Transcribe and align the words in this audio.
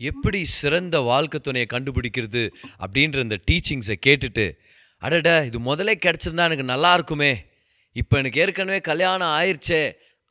எப்படி 0.00 0.44
சிறந்த 0.44 0.96
வாழ்க்கை 1.00 1.38
துணையை 1.40 1.66
கண்டுபிடிக்கிறது 1.70 2.42
அப்படின்ற 2.84 3.18
இந்த 3.26 3.38
டீச்சிங்ஸை 3.50 3.96
கேட்டுட்டு 4.06 4.46
அடட 5.02 5.28
இது 5.44 5.58
முதலே 5.60 5.94
கிடச்சிருந்தா 6.04 6.46
எனக்கு 6.48 6.66
நல்லா 6.72 6.90
இருக்குமே. 6.94 7.32
இப்போ 7.92 8.18
எனக்கு 8.18 8.40
ஏற்கனவே 8.40 8.80
கல்யாணம் 8.80 9.34
ஆயிடுச்சே 9.38 9.82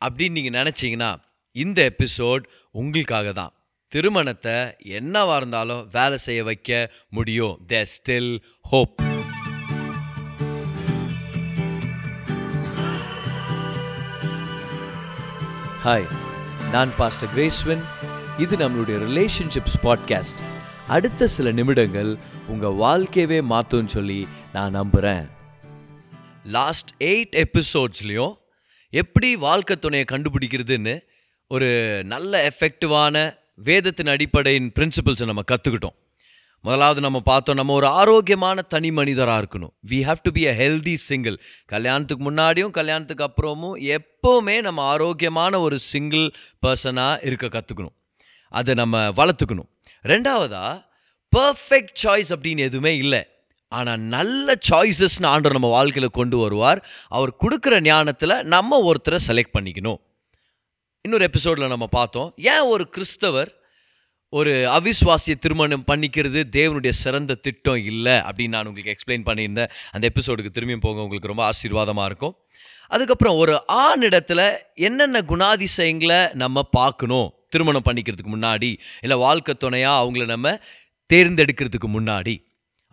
அப்படின்னு 0.01 0.38
நீங்கள் 0.38 0.57
நினச்சிங்கன்னா 0.62 1.12
இந்த 1.55 1.79
எபிசோட் 1.91 2.43
உங்களுக்காக 2.71 3.31
தான். 3.31 3.54
திருமணத்தை 3.91 4.55
என்னவாக 5.00 5.38
இருந்தாலும் 5.38 5.89
வேலை 5.91 6.18
செய்ய 6.18 6.43
வைக்க 6.43 6.91
முடியும். 7.09 7.55
தே 7.68 7.82
ஸ்டில் 7.95 8.32
ஹோப் 8.71 9.02
ஹாய் 15.86 16.07
நான் 16.71 16.91
பாஸ்டர் 16.97 17.32
கிரேஸ்வன் 17.36 17.84
இது 18.38 18.57
நம்மளுடைய 18.57 18.97
ரிலேஷன்ஷிப்ஸ் 19.09 19.83
பாட்காஸ்ட் 19.83 20.43
அடுத்த 20.87 21.28
சில 21.28 21.51
நிமிடங்கள் 21.51 22.18
உங்கள் 22.47 22.69
வாழ்க்கையவே 22.69 23.43
மாற்றும்னு 23.50 23.86
சொல்லி 23.86 24.27
நான் 24.54 24.71
நம்புகிறேன் 24.71 25.27
லாஸ்ட் 26.46 27.04
எயிட் 27.04 27.43
எபிசோட்ஸ்லேயும் 27.43 28.33
எப்படி 28.89 29.36
வாழ்க்கை 29.36 29.75
துணையை 29.75 30.05
கண்டுபிடிக்கிறதுன்னு 30.11 31.00
ஒரு 31.47 32.02
நல்ல 32.03 32.47
எஃபெக்டிவான 32.47 33.38
வேதத்தின் 33.55 34.08
அடிப்படையின் 34.08 34.72
பிரின்சிபல்ஸை 34.75 35.25
நம்ம 35.25 35.41
கற்றுக்கிட்டோம் 35.52 35.95
முதலாவது 36.61 37.02
நம்ம 37.02 37.19
பார்த்தோம் 37.19 37.55
நம்ம 37.55 37.73
ஒரு 37.73 37.88
ஆரோக்கியமான 37.88 38.61
தனி 38.61 38.91
மனிதராக 38.91 39.45
இருக்கணும். 39.45 39.73
We 39.89 39.94
have 39.94 40.16
to 40.23 40.31
be 40.31 40.47
a 40.47 40.52
healthy 40.52 40.94
single 40.94 41.41
கல்யாணத்துக்கு 41.66 42.31
முன்னாடியும் 42.31 42.72
கல்யாணத்துக்கு 42.72 43.23
அப்புறமும் 43.23 43.97
எப்போவுமே 43.97 44.61
நம்ம 44.61 44.81
ஆரோக்கியமான 44.81 45.59
ஒரு 45.59 45.80
சிங்கிள் 45.80 46.31
பர்சனாக 46.66 47.25
இருக்க 47.25 47.47
கற்றுக்கணும் 47.47 47.95
அதை 48.59 48.73
நம்ம 48.81 49.05
வளர்த்துக்கணும். 49.19 49.69
ரெண்டாவதா 50.11 50.66
பர்ஃபெக்ட் 51.33 52.02
சாய்ஸ் 52.03 52.31
அப்படின்னு 52.33 52.67
எதுவுமே 52.69 52.97
இல்லை. 52.97 53.21
ஆனால் 53.67 54.02
நல்ல 54.16 54.53
சாய்ஸஸ்னு 54.69 55.25
ஆண்டவர் 55.25 55.57
நம்ம 55.57 55.69
வாழ்க்கையில் 55.75 56.17
கொண்டு 56.17 56.38
வருவார். 56.38 56.80
அவர் 57.09 57.31
கொடுக்குற 57.43 57.81
ஞானத்தில் 57.81 58.43
நம்ம 58.43 58.80
ஒருத்தரை 58.89 59.19
செலக்ட் 59.27 59.55
பண்ணிக்கணும். 59.57 59.99
இன்னொரு 61.02 61.23
எபிசோடில் 61.23 61.67
நம்ம 61.67 61.88
பார்த்தோம். 61.88 62.33
ஏன் 62.38 62.65
ஒரு 62.73 62.89
கிறிஸ்தவர் 62.89 63.52
ஒரு 64.30 64.53
அவிஸ்வாசிய 64.77 65.33
திருமணம் 65.39 65.83
பண்ணிக்கிறது 65.87 66.39
தேவனுடைய 66.55 66.89
சிறந்த 66.89 67.33
திட்டம் 67.33 67.81
இல்லை 67.91 68.13
அப்படின்னு 68.13 68.47
நான் 68.47 68.67
உங்களுக்கு 68.67 68.93
எக்ஸ்பிளைன் 68.93 69.25
பண்ணியிருந்தேன். 69.27 69.71
அந்த 69.91 70.05
எபிசோடுக்கு 70.11 70.55
திரும்பியும் 70.55 70.83
போங்க 70.85 71.02
உங்களுக்கு 71.02 71.31
ரொம்ப 71.33 71.43
ஆசீர்வாதமாக 71.52 72.05
இருக்கும். 72.05 72.35
அதுக்கப்புறம் 72.87 73.35
ஒரு 73.35 73.63
ஆணிடத்தில் 73.85 74.58
என்னென்ன 74.73 75.21
குணாதிசயங்களை 75.27 76.33
நம்ம 76.33 76.63
பார்க்கணும்? 76.63 77.30
திருமணம் 77.53 77.85
பண்ணிக்கிறதுக்கு 77.88 78.31
முன்னாடி 78.35 78.71
இல்லை 79.03 79.17
வாழ்க்கை 79.25 79.53
துணையாக 79.63 80.01
அவங்கள 80.03 80.25
நம்ம 80.33 80.57
தேர்ந்தெடுக்கிறதுக்கு 81.09 81.89
முன்னாடி. 81.97 82.35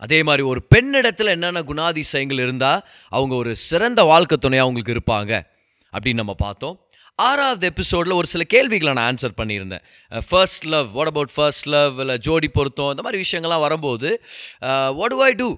அதே 0.01 0.19
மாதிரி 0.27 0.43
ஒரு 0.51 0.61
பெண்ணிடத்தில் 0.73 1.33
என்னென்ன 1.33 1.61
குணாதிசயங்கள் 1.69 2.41
இருந்தால் 2.45 2.81
அவங்க 3.17 3.33
ஒரு 3.41 3.51
சிறந்த 3.67 4.01
வாழ்க்கை 4.11 4.37
துணையாக 4.37 4.65
அவங்களுக்கு 4.67 4.95
இருப்பாங்க 4.97 5.31
அப்படின்னு 5.93 6.21
நம்ம 6.21 6.35
பார்த்தோம். 6.45 6.75
ஆறாவது 7.19 7.65
எபிசோடில் 7.71 8.17
ஒரு 8.19 8.27
சில 8.31 8.43
கேள்விகளை 8.53 8.93
நான் 8.93 9.09
ஆன்சர் 9.09 9.35
பண்ணியிருந்தேன். 9.39 9.83
First 10.29 10.65
love 10.73 10.87
what 10.97 11.11
about 11.11 11.33
first 11.35 11.67
love 11.73 11.99
இல்லை 12.03 12.15
ஜோடி 12.27 12.49
பொருத்தம் 12.57 12.91
இந்த 12.93 13.05
மாதிரி 13.05 13.21
விஷயங்கள்லாம் 13.25 13.65
வரும்போது 13.65 14.09
வாட் 14.99 15.15
டு 15.15 15.21
ஐ 15.29 15.31
டூ 15.41 15.49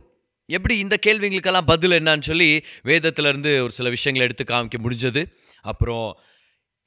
எப்படி 0.50 0.76
இந்த 0.78 0.96
கேள்விங்களுக்கெல்லாம் 1.06 1.70
பதில் 1.72 1.98
என்னன்னு 2.00 2.28
சொல்லி 2.30 2.50
வேதத்திலேருந்து 2.90 3.54
ஒரு 3.66 3.74
சில 3.80 3.90
விஷயங்களை 3.96 4.26
எடுத்து 4.28 4.46
காமிக்க 4.52 4.78
முடிஞ்சது. 4.86 5.24
அப்புறம் 5.72 6.08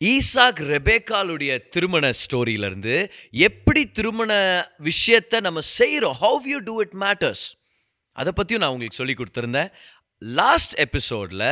ஈசாக் 0.01 0.61
ரெபேக்காலுடைய 0.73 1.53
திருமண 1.69 2.11
ஸ்டோரியிலேருந்து 2.19 2.97
எப்படி 3.47 3.81
திருமண 3.91 4.33
விஷயத்தை 4.89 5.41
நம்ம 5.41 5.61
செய்கிறோம் 5.61 6.19
how 6.21 6.45
you 6.47 6.59
do 6.59 6.75
it 6.81 6.95
matters 7.01 7.45
அதை 8.13 8.33
பற்றியும் 8.33 8.63
நான் 8.63 8.71
உங்களுக்கு 8.71 9.01
சொல்லி 9.01 9.15
கொடுத்துருந்தேன். 9.15 9.71
லாஸ்ட் 10.23 10.75
எபிசோடில் 10.84 11.45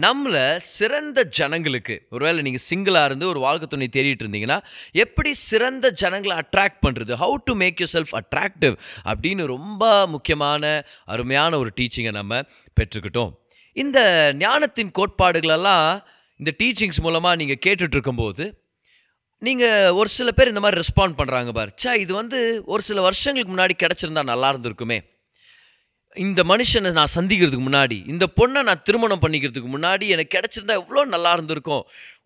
நம்மளை 0.00 0.46
சிறந்த 0.56 1.18
ஜனங்களுக்கு 1.38 1.94
ஒருவேளை 2.10 2.40
நீங்கள் 2.42 2.64
சிங்கிளாக 2.70 3.04
இருந்து 3.04 3.28
ஒரு 3.28 3.40
வாழ்க்கை 3.40 3.68
துணை 3.68 3.88
தேடிட்டு 3.92 4.24
இருந்தீங்கன்னா 4.24 4.58
எப்படி 5.04 5.30
சிறந்த 5.34 5.90
ஜனங்களை 5.90 6.36
அட்ராக்ட் 6.42 6.82
பண்ணுறது 6.86 7.14
how 7.22 7.36
to 7.44 7.54
make 7.54 7.78
yourself 7.96 8.16
attractive 8.22 8.74
அப்படின்னு 9.04 9.44
ரொம்ப 9.44 9.84
முக்கியமான 10.06 10.84
அருமையான 11.04 11.58
ஒரு 11.58 11.72
டீச்சிங்கை 11.80 12.12
நம்ம 12.20 12.42
பெற்றுக்கிட்டோம். 12.80 13.32
இந்த 13.72 13.98
ஞானத்தின் 14.38 14.90
கோட்பாடுகளெல்லாம் 14.98 15.88
இந்த 16.40 16.50
டீச்சிங்ஸ் 16.60 17.02
மூலமாக 17.06 17.38
நீங்கள் 17.40 17.62
கேட்டுட்ருக்கும்போது 17.66 18.44
நீங்கள் 19.46 19.94
ஒரு 20.00 20.08
சில 20.18 20.28
பேர் 20.36 20.50
இந்த 20.52 20.60
மாதிரி 20.64 20.80
ரெஸ்பாண்ட் 20.82 21.16
பண்ணுறாங்க 21.18 21.50
பார். 21.56 21.70
சா 21.82 21.90
இது 22.04 22.12
வந்து 22.20 22.38
ஒரு 22.74 22.82
சில 22.88 23.00
வருஷங்களுக்கு 23.08 23.52
முன்னாடி 23.54 23.74
கிடச்சிருந்தா 23.82 24.22
நல்லா 24.32 24.48
இருந்திருக்குமே. 24.52 24.98
இந்த 26.24 26.40
மனுஷனை 26.50 26.90
நான் 26.98 27.12
சந்திக்கிறதுக்கு 27.14 27.66
முன்னாடி 27.68 27.96
இந்த 28.12 28.24
பொண்ணை 28.38 28.60
நான் 28.68 28.82
திருமணம் 28.88 29.22
பண்ணிக்கிறதுக்கு 29.24 29.70
முன்னாடி 29.74 30.06
எனக்கு 30.14 30.34
கிடச்சிருந்தா 30.36 30.74
எவ்வளோ 30.80 31.02
நல்லா 31.14 31.30
இருந்திருக்கும். 31.36 31.82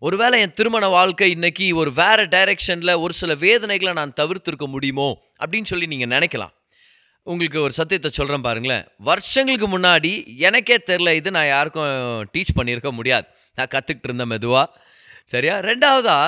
ஒருவேளை 0.07 0.37
என் 0.45 0.55
திருமண 0.59 0.87
வாழ்க்கை 0.97 1.29
இன்றைக்கி 1.35 1.67
ஒரு 1.81 1.91
வேறு 2.01 2.25
டைரெக்ஷனில் 2.35 2.93
ஒரு 3.05 3.15
சில 3.21 3.33
வேதனைகளை 3.45 3.93
நான் 3.99 4.15
தவிர்த்திருக்க 4.21 4.67
முடியுமோ 4.75 5.09
அப்படின்னு 5.41 5.71
சொல்லி 5.71 5.87
நீங்கள் 5.93 6.13
நினைக்கலாம். 6.15 6.53
உங்களுக்கு 7.31 7.59
ஒரு 7.65 7.73
சத்தியத்தை 7.79 8.11
சொல்கிறேன் 8.19 8.45
பாருங்களேன். 8.47 8.85
வருஷங்களுக்கு 9.09 9.67
முன்னாடி 9.75 10.11
எனக்கே 10.47 10.77
தெரில 10.91 11.09
இது 11.21 11.31
நான் 11.37 11.51
யாருக்கும் 11.55 11.91
டீச் 12.35 12.57
பண்ணியிருக்க 12.59 12.91
முடியாது. 12.99 13.27
நான் 13.59 13.73
கற்றுக்கிட்டு 13.75 14.09
இருந்தேன் 14.09 14.31
மெதுவாக 14.33 14.67
சரியா? 15.33 15.55
ரெண்டாவதா 15.69 16.19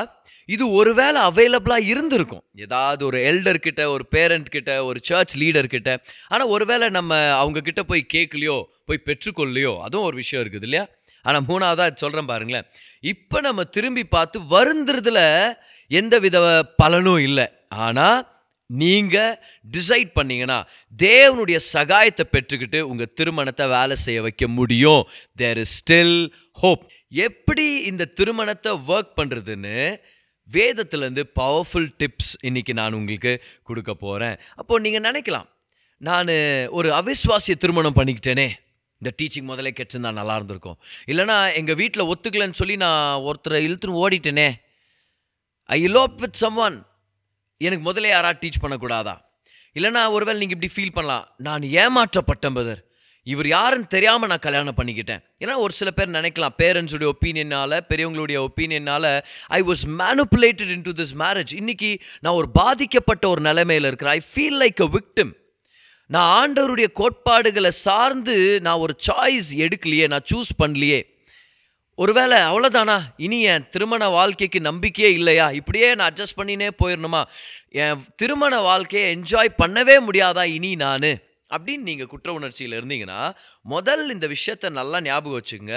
இது 0.49 0.65
ஒருவேளை 0.79 1.19
அவைலபிளாக 1.29 1.89
இருந்திருக்கும். 1.91 2.43
ஏதாவது 2.65 3.01
ஒரு 3.09 3.17
எல்டர்கிட்ட 3.29 3.81
ஒரு 3.95 4.03
பேரண்ட்கிட்ட 4.15 4.71
ஒரு 4.87 4.99
சர்ச் 5.09 5.35
லீடர்கிட்ட 5.41 5.89
ஆனால் 6.31 6.41
ஆனால் 6.41 6.53
ஒருவேளை 6.55 6.87
நம்ம 6.97 7.19
அவங்கக்கிட்ட 7.41 7.81
போய் 7.91 8.11
கேட்கலையோ 8.13 8.57
போய் 8.87 9.05
பெற்றுக்கொள்ளையோ 9.07 9.73
அதுவும் 9.85 10.07
ஒரு 10.09 10.17
விஷயம் 10.21 10.41
இருக்குது 10.43 10.67
இல்லையா? 10.67 10.85
ஆனால் 11.25 11.45
மூணாவதாக 11.49 11.91
சொல்கிறேன் 12.03 12.29
பாருங்களேன். 12.31 12.67
இப்போ 13.13 13.37
நம்ம 13.47 13.63
திரும்பி 13.75 14.03
பார்த்து 14.15 14.37
வருந்துறதுல 14.55 15.19
எந்த 15.91 16.15
வித 16.23 16.37
பலனும் 16.81 17.23
இல்லை. 17.27 17.45
ஆனால் 17.85 18.19
நீங்கள் 18.69 19.33
டிசைட் 19.75 20.11
பண்ணீங்கன்னா 20.17 20.59
தேவனுடைய 20.97 21.57
சகாயத்தை 21.73 22.25
பெற்றுக்கிட்டு 22.33 22.79
உங்கள் 22.91 23.13
திருமணத்தை 23.19 23.65
வேலை 23.77 23.95
செய்ய 24.05 24.19
வைக்க 24.27 24.47
முடியும். 24.59 25.03
தேர் 25.41 25.61
இஸ் 25.65 25.75
ஸ்டில் 25.81 26.17
ஹோப் 26.63 26.83
எப்படி 27.11 27.65
இந்த 27.81 28.05
திருமணத்தை 28.05 28.71
ஒர்க் 28.71 29.13
பண்ணுறதுன்னு 29.17 30.01
வேதத்துலேருந்து 30.51 31.23
பவர்ஃபுல் 31.39 31.89
டிப்ஸ் 32.01 32.33
இன்றைக்கி 32.41 32.73
நான் 32.73 32.93
உங்களுக்கு 32.93 33.43
கொடுக்க 33.63 33.93
போகிறேன் 33.93 34.37
அப்போது 34.55 34.83
நீங்கள் 34.85 35.05
நினைக்கலாம் 35.07 35.47
நான் 35.97 36.31
ஒரு 36.69 36.89
அவிஸ்வாசிய 36.99 37.55
திருமணம் 37.63 37.95
பண்ணிக்கிட்டேனே. 37.95 38.47
இந்த 39.01 39.09
டீச்சிங் 39.21 39.49
முதல்ல 39.51 39.69
கெட்டிருந்தா 39.79 40.11
நல்லா 40.19 40.35
இருந்திருக்கும். 40.35 40.77
இல்லைனா 41.07 41.55
எங்கள் 41.55 41.75
வீட்டில் 41.75 42.09
ஒத்துக்கலைன்னு 42.11 42.59
சொல்லி 42.61 42.75
நான் 42.75 43.21
ஒருத்தரை 43.27 43.59
இழுத்துன்னு 43.67 44.01
ஓடிட்டேனே. 44.03 44.49
I 45.65 45.87
love 45.87 46.19
with 46.19 46.39
some 46.43 46.57
one 46.57 46.85
எனக்கு 47.57 47.93
முதல்ல 47.93 48.07
யாராவது 48.07 48.39
டீச் 48.43 48.61
பண்ணக்கூடாதா? 48.61 49.15
இல்லைனா 49.75 50.09
ஒருவேளை 50.09 50.39
நீங்கள் 50.39 50.57
இப்படி 50.57 50.73
ஃபீல் 50.75 50.93
பண்ணலாம். 50.93 51.27
நான் 51.37 51.61
ஏமாற்றப்பட்டேன் 51.61 52.57
பதர் 52.59 52.81
இவர் 53.23 53.47
யாருன்னு 53.47 53.87
தெரியாமல் 53.87 54.29
நான் 54.29 54.45
கல்யாணம் 54.45 54.77
பண்ணிக்கிட்டேன். 54.77 55.21
ஏன்னா 55.43 55.55
ஒரு 55.57 55.73
சில 55.73 55.91
பேர் 55.91 56.09
நினைக்கலாம் 56.09 56.55
பேரண்ட்ஸுடைய 56.57 57.11
ஒப்பீனியனால் 57.11 57.75
பெரியவங்களுடைய 57.89 58.47
ஒப்பீனியனால் 58.47 59.21
I 59.47 59.61
was 59.61 59.83
manipulated 59.99 60.71
into 60.81 60.91
this 60.91 61.13
marriage 61.19 61.53
இன்றைக்கி 61.59 61.91
நான் 62.19 62.33
ஒரு 62.33 62.49
பாதிக்கப்பட்ட 62.51 63.27
ஒரு 63.27 63.41
நிலைமையில் 63.41 63.85
இருக்கிறேன். 63.85 64.15
I 64.19 64.21
feel 64.31 64.59
like 64.63 64.81
a 64.81 64.89
victim 64.97 65.31
நான் 66.05 66.29
ஆண்டவருடைய 66.39 66.91
கோட்பாடுகளை 66.91 67.71
சார்ந்து 67.71 68.35
நான் 68.61 68.77
ஒரு 68.77 68.95
சாய்ஸ் 69.07 69.51
எடுக்கலையே 69.65 70.07
நான் 70.07 70.27
சூஸ் 70.33 70.51
பண்ணலையே. 70.63 71.01
ஒருவேளை 71.95 72.37
அவ்வளோதானா 72.37 72.99
இனி 73.17 73.41
என் 73.41 73.67
திருமண 73.69 74.07
வாழ்க்கைக்கு 74.09 74.59
நம்பிக்கையே 74.61 75.09
இல்லையா? 75.13 75.51
இப்படியே 75.51 75.95
நான் 75.95 76.13
அட்ஜஸ்ட் 76.13 76.37
பண்ணினே 76.37 76.69
போயிடணுமா 76.83 77.21
என் 77.69 78.05
திருமண 78.15 78.59
வாழ்க்கையை 78.59 79.17
என்ஜாய் 79.17 79.57
பண்ணவே 79.63 79.97
முடியாதா 80.07 80.43
இனி 80.57 80.75
நான்? 80.75 81.11
அப்படின்னு 81.53 81.89
நீங்கள் 81.91 82.07
குற்ற 82.07 82.33
உணர்ச்சியில் 82.33 82.77
இருந்தீங்கன்னா 82.79 83.21
முதல் 83.65 84.03
இந்த 84.09 84.27
விஷயத்த 84.27 84.75
நல்லா 84.79 84.99
ஞாபகம் 85.01 85.39
வச்சுங்க 85.39 85.75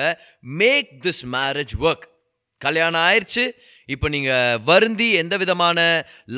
மேக் 0.62 0.90
திஸ் 1.06 1.24
மேரேஜ் 1.36 1.76
ஒர்க் 1.80 2.06
கல்யாணம் 2.60 3.04
ஆயிடுச்சு 3.06 3.44
இப்போ 3.88 4.06
நீங்கள் 4.08 4.60
வருந்தி 4.64 5.08
எந்த 5.12 5.36
விதமான 5.36 5.78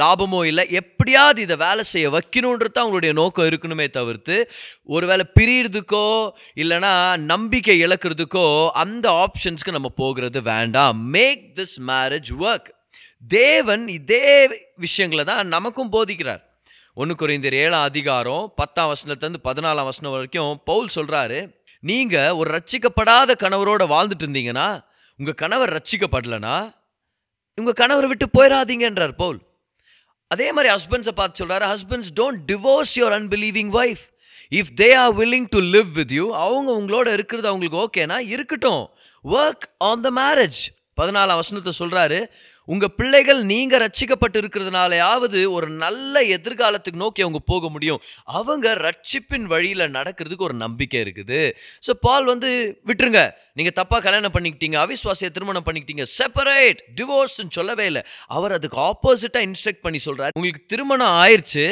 லாபமும் 0.01 0.45
இல்லை 0.45 0.65
எப்படியாவது 0.71 1.43
இதை 1.43 1.57
வேலை 1.57 1.83
செய்ய 1.85 2.07
வைக்கணுன்றது 2.11 2.73
தான் 2.73 2.85
உங்களுடைய 2.85 3.13
நோக்கம் 3.13 3.49
இருக்கணுமே 3.51 3.87
தவிர்த்து 3.91 4.37
ஒரு 4.95 5.07
வேலை 5.07 5.27
பிரியறதுக்கோ 5.41 6.07
இல்லைனா 6.57 6.93
நம்பிக்கை 7.33 7.77
இழக்கிறதுக்கோ 7.87 8.47
அந்த 8.83 9.07
ஆப்ஷன்ஸ்க்கு 9.27 9.77
நம்ம 9.79 9.93
போகிறது 10.03 10.43
வேண்டாம். 10.43 10.99
மேக் 11.17 11.45
திஸ் 11.61 11.79
மேரேஜ் 11.93 12.33
ஒர்க் 12.41 12.69
தேவன் 13.29 13.89
இதே 13.89 14.27
விஷயங்களை 14.77 15.25
தான் 15.25 15.55
நமக்கும் 15.57 15.93
போதிக்கிறார். 15.93 16.43
ஒன்று 16.99 17.15
குறைந்தர் 17.15 17.55
ஏழாம் 17.55 17.83
அதிகாரம் 17.83 18.53
பத்தாம் 18.57 18.91
வசனத்துலேருந்து 18.93 19.41
பதினாலாம் 19.45 19.89
வசனம் 19.89 20.13
வரைக்கும் 20.13 20.61
பவுல் 20.65 20.89
சொல்கிறாரு 20.95 21.39
நீங்கள் 21.81 22.31
ஒரு 22.31 22.51
ரட்சிக்கப்படாத 22.55 23.35
கணவரோட 23.43 23.83
வாழ்ந்துட்டு 23.91 24.25
இருந்தீங்கன்னா 24.25 24.69
உங்கள் 25.17 25.35
கணவர் 25.35 25.73
ரட்சிக்கப்படலைன்னா 25.73 26.55
உங்கள் 27.55 27.77
கணவரை 27.81 28.09
விட்டு 28.13 28.27
போயிடாதீங்கன்றார் 28.39 29.15
பவுல். 29.23 29.39
அதே 30.29 30.53
மாதிரி 30.53 30.75
ஹஸ்பண்ட்ஸை 30.75 31.15
பார்த்து 31.21 31.47
சொல்கிறாரு 31.47 31.67
husbands 31.73 32.13
don't 32.21 32.41
divorce 32.53 32.95
your 32.97 33.17
unbelieving 33.19 33.73
wife 33.83 34.05
if 34.51 34.73
they 34.81 34.89
are 35.03 35.15
willing 35.17 35.51
to 35.51 35.61
live 35.61 35.93
with 35.93 36.17
you 36.21 36.35
அவங்க 36.45 36.73
உங்களோட 36.81 37.13
இருக்கிறது 37.13 37.49
அவங்களுக்கு 37.49 37.83
ஓகேனா 37.85 38.19
இருக்கட்டும். 38.19 38.91
ஒர்க் 39.25 39.69
ஆன் 39.79 40.01
த 40.01 40.11
மேரேஜ் 40.17 40.63
பதினாலாம் 41.03 41.41
வசனத்தை 41.43 41.73
சொல்கிறாரு 41.79 42.21
உங்கள் 42.69 42.93
பிள்ளைகள் 42.99 43.41
நீங்கள் 43.51 43.83
ரட்சிக்கப்பட்டு 43.85 44.39
இருக்கிறதுனாலையாவது 44.43 45.41
ஒரு 45.57 45.69
நல்ல 45.85 46.23
எதிர்காலத்துக்கு 46.37 47.03
நோக்கி 47.05 47.25
அவங்க 47.27 47.41
போக 47.53 47.69
முடியும். 47.75 48.01
அவங்க 48.39 48.75
ரட்சிப்பின் 48.87 49.47
வழியில் 49.53 49.85
நடக்கிறதுக்கு 49.99 50.49
ஒரு 50.49 50.57
நம்பிக்கை 50.65 51.01
இருக்குது. 51.05 51.41
ஸோ 51.87 51.95
பால் 52.07 52.27
வந்து 52.33 52.51
விட்டுருங்க. 52.91 53.23
நீங்கள் 53.61 53.77
தப்பாக 53.81 54.01
கல்யாணம் 54.07 54.35
பண்ணிக்கிட்டீங்க 54.37 54.79
அவிஸ்வாசிய 54.85 55.31
திருமணம் 55.37 55.67
பண்ணிக்கிட்டீங்க 55.69 56.07
செப்பரேட் 56.19 56.83
டிவோர்ஸ்ன்னு 57.01 57.57
சொல்லவே 57.59 57.87
இல்லை. 57.93 58.05
அவர் 58.39 58.57
அதுக்கு 58.59 58.81
ஆப்போசிட்டாக 58.91 59.49
இன்ஸ்ட்ரக்ட் 59.51 59.85
பண்ணி 59.87 60.03
சொல்கிறார் 60.09 60.37
உங்களுக்கு 60.39 60.65
திருமணம் 60.75 61.17
ஆயிடுச்சு 61.25 61.67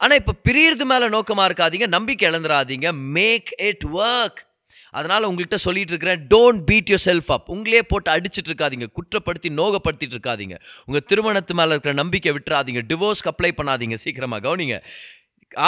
ஆனால் 0.00 0.18
இப்போ 0.20 0.32
பிரியறது 0.46 0.84
மேலே 0.90 1.06
நோக்கமாக 1.14 1.48
இருக்காதீங்க 1.48 1.86
நம்பிக்கை 1.94 2.26
இழந்துடாதீங்க 2.30 2.88
மேக் 3.16 3.50
இட் 3.70 3.86
ஒர்க் 4.02 4.40
அதனால் 4.98 5.26
உங்கள்கிட்ட 5.30 5.58
சொல்லிட்டு 5.66 5.92
இருக்கிறேன் 5.94 6.22
don't 6.34 6.62
beat 6.70 6.90
your 6.92 7.04
self 7.06 7.30
up 7.36 7.48
உங்களே 7.54 7.82
போட்டு 7.92 8.10
அடிச்சிட்டு 8.16 8.50
இருக்காதீங்க 8.50 8.88
குற்றப்படுத்தி 8.98 9.50
நோகப்படுத்திட்டு 9.60 10.16
இருக்காதீங்க 10.16 10.56
உங்கள் 10.88 11.06
திருமணத்து 11.12 11.54
மேலே 11.60 11.72
இருக்கிற 11.74 11.94
நம்பிக்கை 12.02 12.32
விட்டுறாதீங்க. 12.36 12.82
டிவோர்ஸ்க்கு 12.90 13.32
அப்ளை 13.34 13.52
பண்ணாதீங்க. 13.60 13.98
சீக்கிரமாக 14.04 14.42
கவனிங்க. 14.48 14.76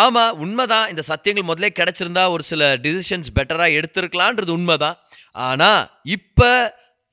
ஆமாம் 0.02 0.38
உண்மைதான். 0.44 0.88
இந்த 0.92 1.02
சத்தியங்கள் 1.10 1.48
முதலே 1.50 1.70
கிடச்சிருந்தா 1.78 2.24
ஒரு 2.34 2.44
சில 2.50 2.62
டிசிஷன்ஸ் 2.86 3.30
பெட்டராக 3.38 3.76
எடுத்திருக்கலான்றது 3.78 4.52
உண்மைதான். 4.58 4.98
ஆனால் 5.46 5.82
இப்போ 6.16 6.50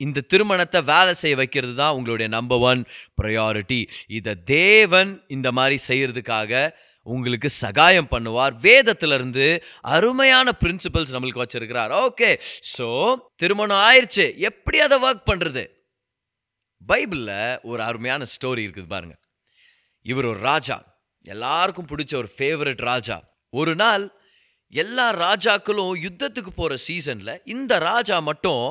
இந்த 0.01 0.23
திருமணத்தை 0.31 0.79
வேலை 0.89 1.13
செய்ய 1.21 1.35
வைக்கிறது 1.35 1.75
தான் 1.75 1.95
உங்களுடைய 1.97 2.27
நம்பர் 2.35 2.63
ஒன் 2.71 2.81
ப்ரையாரிட்டி 3.19 3.79
இதை 4.17 4.33
தேவன் 4.51 5.11
இந்த 5.35 5.47
மாதிரி 5.57 5.77
செய்கிறதுக்காக 5.87 6.51
உங்களுக்கு 7.13 7.49
சகாயம் 7.63 8.11
பண்ணுவார். 8.13 8.53
வேதத்திலிருந்து 8.67 9.45
அருமையான 9.95 10.53
பிரின்சிபல்ஸ் 10.61 11.13
நம்மளுக்கு 11.15 11.43
வச்சிருக்கிறார். 11.43 11.93
ஓகே 12.05 12.29
ஸோ 12.73 12.87
திருமணம் 13.41 13.83
ஆயிடுச்சு 13.87 14.25
எப்படி 14.49 14.79
அதை 14.87 14.97
ஒர்க் 15.07 15.29
பண்ணுறது 15.31 15.63
பைபிளில் 16.89 17.39
ஒரு 17.71 17.81
அருமையான 17.89 18.25
ஸ்டோரி 18.33 18.61
இருக்குது 18.65 18.91
பாருங்க. 18.93 19.15
இவர் 20.05 20.29
ஒரு 20.31 20.41
ராஜா. 20.49 20.77
எல்லாருக்கும் 21.35 21.89
பிடிச்ச 21.91 22.13
ஒரு 22.21 22.29
ஃபேவரட் 22.35 22.83
ராஜா. 22.91 23.17
ஒரு 23.59 23.73
நாள் 23.81 24.03
எல்லா 24.73 25.05
ராஜாக்களும் 25.25 25.93
யுத்தத்துக்கு 26.05 26.51
போகிற 26.55 26.75
சீசனில் 26.87 27.33
இந்த 27.55 27.73
ராஜா 27.89 28.15
மட்டும் 28.29 28.63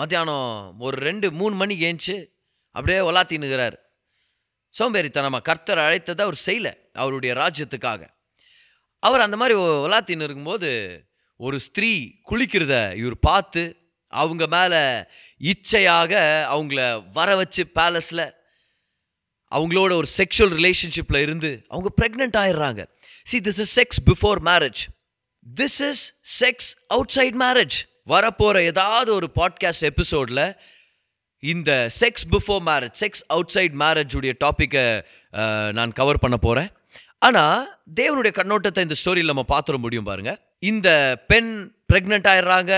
மத்தியானம் 0.00 0.48
ஒரு 0.86 0.96
ரெண்டு 1.08 1.26
மூணு 1.38 1.54
மணிக்கு 1.60 1.84
ஏஞ்சி 1.90 2.16
அப்படியே 2.74 2.98
ஒலாத்தின்னுகிறார் 3.08 3.76
சோம்பேறித்தனமாக 4.78 5.42
கர்த்தர் 5.42 5.78
அழைத்ததை 5.78 6.20
அவர் 6.20 6.40
செய்யலை 6.46 6.74
அவருடைய 6.92 7.34
ராஜ்யத்துக்காக. 7.34 8.06
அவர் 8.98 9.20
அந்த 9.20 9.36
மாதிரி 9.36 9.58
விளாத்தின்னு 9.58 10.22
இருக்கும்போது 10.22 10.70
ஒரு 11.36 11.60
ஸ்திரீ 11.60 12.10
குளிக்கிறத 12.30 12.94
இவர் 12.96 13.18
பார்த்து 13.18 13.76
அவங்க 14.08 14.46
மேலே 14.46 15.04
இச்சையாக 15.38 16.12
அவங்கள 16.54 17.10
வர 17.12 17.36
வச்சு 17.36 17.66
பேலஸில் 17.74 18.32
அவங்களோட 19.50 19.92
ஒரு 19.92 20.06
செக்ஷுவல் 20.18 20.56
ரிலேஷன்ஷிப்பில் 20.58 21.22
இருந்து 21.22 21.64
அவங்க 21.68 21.88
ப்ரெக்னென்ட் 22.02 22.38
ஆயிடுறாங்க. 22.42 22.86
See 23.22 23.38
this 23.38 23.58
is 23.58 23.80
sex 23.80 24.08
before 24.10 24.38
marriage 24.44 24.82
this 25.60 25.80
is 25.88 26.14
sex 26.40 26.76
outside 27.08 27.34
marriage 27.34 27.76
வரப்போகிற 28.06 28.60
ஏதாவது 28.60 29.14
ஒரு 29.14 29.30
பாட்காஸ்ட் 29.34 29.80
எபிசோடில் 29.80 30.56
இந்த 31.42 31.70
sex 32.00 32.26
before 32.34 32.62
marriage 32.68 32.96
sex 33.02 33.22
outside 33.54 33.76
marriage 33.82 34.14
உடைய 34.18 34.32
டாப்பிக்கை 34.44 34.84
நான் 35.78 35.96
கவர் 36.00 36.22
பண்ண 36.24 36.36
போகிறேன் 36.46 36.70
ஆனால் 37.26 37.58
தேவனுடைய 38.00 38.32
கண்ணோட்டத்தை 38.38 38.82
இந்த 38.86 38.96
ஸ்டோரியில் 39.00 39.32
நம்ம 39.32 39.44
பார்த்துட 39.52 39.78
முடியும் 39.84 40.08
பாருங்கள் 40.08 40.38
இந்த 40.70 40.88
பெண் 41.30 41.50
ப்ரெக்னென்ட் 41.90 42.28
ஆயிடுறாங்க. 42.32 42.72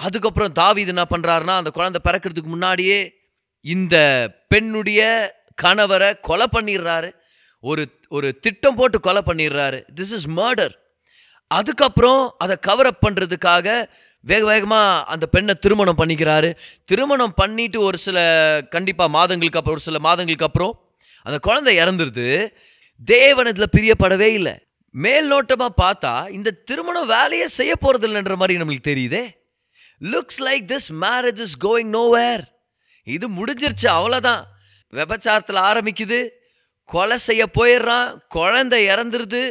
அதுக்கப்புறம் 0.00 0.54
தாவீது 0.60 0.92
என்ன 0.94 1.04
பண்ணுறாருன்னா 1.10 1.54
அந்த 1.60 1.70
குழந்தை 1.76 2.00
பிறக்கிறதுக்கு 2.06 2.50
முன்னாடியே 2.54 2.98
இந்த 3.64 3.96
பெண்ணுடைய 4.52 5.02
கணவரை 5.62 6.08
கொலை 6.28 6.46
பண்ணிடுறாரு. 6.56 7.10
ஒரு 7.64 7.82
ஒரு 8.16 8.28
திட்டம் 8.44 8.78
போட்டு 8.78 8.98
கொலை 9.06 9.22
பண்ணிடுறாரு. 9.28 9.78
திஸ் 9.98 10.14
இஸ் 10.16 10.28
மர்டர் 10.40 10.74
அதுக்கப்புறம் 11.50 12.22
அதை 12.44 12.54
கவர் 12.68 12.88
அப் 12.90 13.04
பண்ணுறதுக்காக 13.06 13.68
வேக 14.24 14.44
வேகமாக 14.44 15.04
அந்த 15.04 15.26
பெண்ணை 15.26 15.54
திருமணம் 15.54 15.98
பண்ணிக்கிறாரு. 15.98 16.50
திருமணம் 16.84 17.34
பண்ணிட்டு 17.34 17.80
ஒரு 17.80 17.98
சில 17.98 18.18
கண்டிப்பாக 18.70 19.10
மாதங்களுக்கு 19.10 19.58
அப்புறம் 19.58 19.78
ஒரு 19.78 19.88
சில 19.88 19.98
மாதங்களுக்கு 19.98 20.44
அப்புறம் 20.44 20.74
அந்த 21.22 21.38
குழந்தை 21.38 21.72
இறந்துருது. 21.78 22.28
தேவன் 23.04 23.46
இதில் 23.46 23.74
பிரியப்படவே 23.76 24.28
இல்லை. 24.38 24.54
மேல் 24.90 25.28
நோட்டமாக 25.32 25.72
பார்த்தா 25.82 26.28
இந்த 26.28 26.50
திருமணம் 26.50 27.06
வேலையே 27.06 27.46
செய்ய 27.46 27.76
போகிறது 27.76 28.06
இல்லைன்ற 28.08 28.36
மாதிரி 28.36 28.60
நம்மளுக்கு 28.60 28.88
தெரியுதே. 28.90 29.24
Looks 30.00 30.40
like 30.40 30.66
this 30.72 30.90
marriage 31.00 31.38
is 31.38 31.58
going 31.64 31.92
nowhere 31.92 32.44
இது 33.02 33.26
முடிஞ்சிருச்சு 33.28 33.88
அவ்வளோதான் 33.88 34.42
விபச்சாரத்தில் 34.92 35.62
ஆரம்பிக்குது. 35.70 36.28
கொலை 36.84 37.18
செய்ய 37.18 37.44
போயிடுறான். 37.58 38.16
குழந்தை 38.28 38.86
இறந்துருது. 38.86 39.42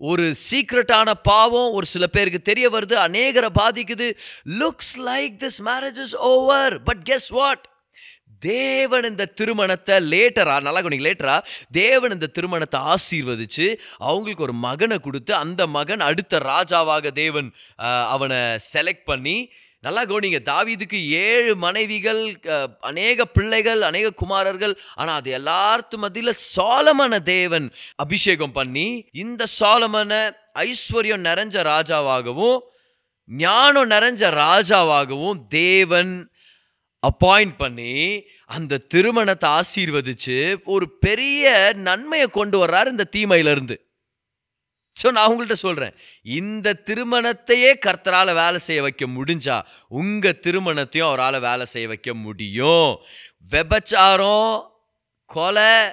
ஒரு 0.00 0.34
சீக்ரெட்டான 0.50 1.10
பாவம் 1.22 1.72
ஒரு 1.72 1.86
சில 1.86 2.06
பேருக்கு 2.06 2.42
தெரிய 2.42 2.68
வருது 2.70 2.94
அநேகரை 2.94 3.50
பாதிக்குது. 3.58 4.08
Looks 4.60 4.96
like 4.98 5.34
this 5.38 5.60
marriage 5.62 6.00
is 6.00 6.16
over 6.16 6.82
but 6.82 7.02
guess 7.02 7.28
what 7.28 7.64
தேவன் 8.38 9.04
இந்த 9.04 9.24
திருமணத்தை 9.24 9.96
லேட்டரா 10.12 10.62
நல்லா 10.62 10.80
கவனிங்க 10.80 11.06
லேட்டரா 11.08 11.36
தேவன் 11.70 12.10
இந்த 12.10 12.26
திருமணத்தை 12.26 12.80
ஆசீர்வதிச்சு 12.80 13.66
அவங்களுக்கு 13.98 14.42
ஒரு 14.42 14.52
மகனை 14.52 14.98
கொடுத்து 14.98 15.34
அந்த 15.34 15.66
மகன் 15.66 16.00
அடுத்த 16.00 16.38
ராஜாவாக 16.38 17.12
தேவன் 17.12 17.48
அவனை 18.08 18.40
செலக்ட் 18.74 19.04
பண்ணி 19.04 19.36
நல்லா 19.86 20.02
கவனிங்க. 20.10 20.40
தாவீதுக்கு 20.50 20.98
ஏழு 21.28 21.52
மனைவிகள் 21.64 22.22
அநேக 22.90 23.26
பிள்ளைகள் 23.36 23.80
அநேக 23.88 24.12
குமாரர்கள். 24.22 24.74
ஆனால் 25.00 25.18
அது 25.20 25.30
எல்லாத்து 25.40 25.96
மத்தியில் 26.04 26.40
சோழமன 26.54 27.22
தேவன் 27.32 27.66
அபிஷேகம் 28.04 28.54
பண்ணி 28.58 28.86
இந்த 29.24 29.42
சாலமனை 29.60 30.22
ஐஸ்வர்யம் 30.68 31.26
நிறைஞ்ச 31.28 31.56
ராஜாவாகவும் 31.72 32.60
ஞானம் 33.28 33.90
நிறைஞ்ச 33.94 34.22
ராஜாவாகவும் 34.42 35.38
தேவன் 35.60 36.14
அப்பாயிண்ட் 37.02 37.56
பண்ணி 37.62 37.94
அந்த 38.56 38.82
திருமணத்தை 38.92 39.48
ஆசீர்வதிச்சு 39.58 40.36
ஒரு 40.74 40.86
பெரிய 41.04 41.52
நன்மையை 41.88 42.28
கொண்டு 42.38 42.56
வர்றாரு 42.62 42.88
இந்த 42.94 43.06
தீமையிலிருந்து. 43.16 43.76
ஸோ 45.02 45.10
நான் 45.10 45.30
உங்கள்கிட்ட 45.30 45.52
சொல்கிறேன் 45.52 45.94
இந்த 46.22 46.80
திருமணத்தையே 46.84 47.72
கர்த்தரால் 47.86 48.34
வேலை 48.34 48.58
செய்ய 48.58 48.82
வைக்க 48.82 49.06
முடிஞ்சா 49.06 49.62
உங்கள் 49.88 50.40
திருமணத்தையும் 50.46 51.08
அவரால் 51.08 51.40
வேலை 51.40 51.64
செய்ய 51.64 51.88
வைக்க 51.88 52.14
முடியும். 52.14 53.00
வெபச்சாரம் 53.50 54.62
கொலை 55.26 55.92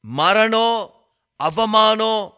மரணம் 0.00 0.90
அவமானம் 1.36 2.32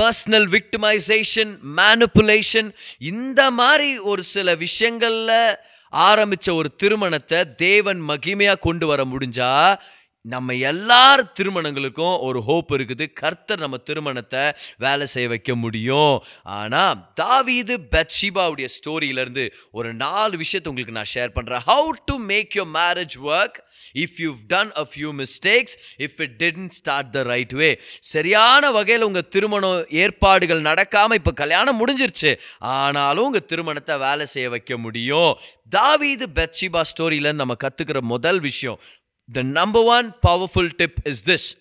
பர்சனல் 0.00 0.48
விக்டிமைசேஷன் 0.48 1.58
மேனுப்புலேஷன் 1.76 2.74
இந்த 2.98 3.50
மாதிரி 3.50 3.98
ஒரு 3.98 4.22
சில 4.22 4.54
விஷயங்களில் 4.54 5.58
ஆரம்பித்த 5.88 6.54
ஒரு 6.54 6.74
திருமணத்தை 6.74 7.54
தேவன் 7.54 8.00
மகிமையாக 8.08 8.58
கொண்டு 8.58 8.86
வர 8.86 9.04
முடிஞ்சா 9.04 9.76
நம்ம 10.24 10.54
எல்லார் 10.70 11.22
திருமணங்களுக்கும் 11.36 12.16
ஒரு 12.26 12.40
ஹோப் 12.48 12.68
இருக்குது. 12.76 13.04
கர்த்தர் 13.20 13.62
நம்ம 13.64 13.76
திருமணத்தை 13.88 14.42
வேலை 14.84 15.06
செய்ய 15.06 15.28
வைக்க 15.32 15.54
முடியும். 15.54 16.14
ஆனால் 16.58 17.00
தாவீது 17.14 17.74
பெட்ஷிபாவுடைய 17.94 18.68
ஸ்டோரியிலேருந்து 18.76 19.44
ஒரு 19.78 19.90
நாலு 20.04 20.36
விஷயத்தை 20.42 20.70
உங்களுக்கு 20.72 20.98
நான் 20.98 21.12
ஷேர் 21.14 21.34
பண்ணுறேன் 21.38 21.64
how 21.70 21.90
to 22.10 22.16
make 22.30 22.56
your 22.58 22.70
marriage 22.78 23.16
work 23.32 23.58
if 24.04 24.20
you 24.24 24.30
done 24.54 24.72
a 24.82 24.84
few 24.92 25.10
mistakes 25.22 25.76
if 26.06 26.20
it 26.26 26.36
didn't 26.44 26.70
start 26.78 27.10
the 27.16 27.22
right 27.32 27.56
way 27.62 27.70
சரியான 28.12 28.70
வகையில் 28.78 29.06
உங்கள் 29.08 29.28
திருமணம் 29.28 29.84
ஏற்பாடுகள் 30.04 30.66
நடக்காமல் 30.70 31.20
இப்போ 31.22 31.34
கல்யாணம் 31.42 31.80
முடிஞ்சிருச்சு. 31.80 32.32
ஆனாலும் 32.76 33.24
உங்கள் 33.24 33.48
திருமணத்தை 33.52 33.96
வேலை 34.06 34.26
செய்ய 34.26 34.48
வைக்க 34.56 34.72
முடியும். 34.76 35.32
தாவீது 35.68 36.26
பெட்ஷிபா 36.38 36.80
ஸ்டோரியிலேருந்து 36.90 37.42
நம்ம 37.44 37.56
கற்றுக்கிற 37.64 37.98
முதல் 38.14 38.40
விஷயம் 38.40 38.80
the 39.28 39.42
number 39.42 39.82
one 39.82 40.16
powerful 40.28 40.70
tip 40.76 41.00
is 41.04 41.30
this 41.30 41.60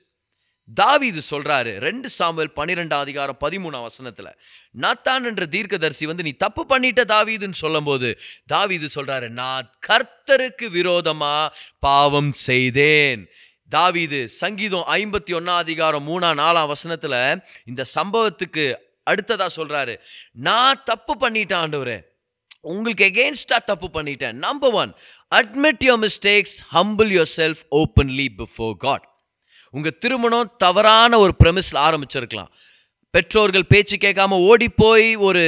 தாவீது 0.74 1.22
சொல்றாரு 1.30 1.78
ரெண்டு 1.78 2.10
சாமுவேல் 2.10 2.52
பன்னிரெண்டாம் 2.56 3.00
அதிகாரம் 3.00 3.38
பதிமூணாம் 3.40 3.88
வசனத்துல 3.88 4.34
நாத்தான் 4.82 5.26
என்ற 5.26 5.46
தீர்க்கதரிசி 5.46 6.06
வந்து 6.06 6.24
நீ 6.24 6.32
தப்பு 6.32 6.66
பண்ணிட்ட 6.70 7.02
தாவீதுன்னு 7.06 7.52
சொல்லும்போது 7.52 8.18
தாவீது 8.46 8.88
சொல்றாரு 8.96 9.30
நான் 9.30 9.74
கர்த்தருக்கு 9.88 10.70
விரோதமா 10.74 11.48
பாவம் 11.80 12.32
செய்தேன். 12.32 13.28
தாவீது 13.70 14.28
சங்கீதம் 14.28 14.88
ஐம்பத்தி 14.88 15.34
ஒன்றாம் 15.34 15.56
அதிகாரம் 15.56 16.08
மூணாம் 16.08 16.40
நாலாம் 16.40 16.72
வசனத்துல 16.72 17.42
இந்த 17.66 17.86
சம்பவத்துக்கு 17.96 18.76
அடுத்ததா 19.10 19.48
சொல்றாரு 19.56 19.98
நான் 20.32 20.82
தப்பு 20.86 21.18
பண்ணிட்டேன் 21.20 21.62
ஆண்டவரே 21.64 22.11
உங்களுக்கு 22.70 23.06
எகெயின்ஸ்டா 23.12 23.58
தப்பு 23.66 23.88
பண்ணிட்டேன். 23.94 24.36
Number 24.46 24.74
one 24.82 24.92
admit 25.38 25.84
your 25.88 26.02
mistakes 26.06 26.56
humble 26.76 27.12
yourself 27.38 27.62
openly 27.82 28.28
before 28.40 28.76
God 28.86 29.06
உங்கள் 29.74 29.98
திருமணம் 30.04 30.52
தவறான 30.64 31.20
ஒரு 31.24 31.34
ப்ரெமிஸில் 31.44 31.82
ஆரம்பிச்சிருக்கலாம். 31.88 32.52
பெற்றோர்கள் 33.14 33.70
பேச்சு 33.72 33.96
கேட்காம 33.98 34.38
ஓடி 34.50 34.68
போய் 34.82 35.08
ஒரு 35.28 35.44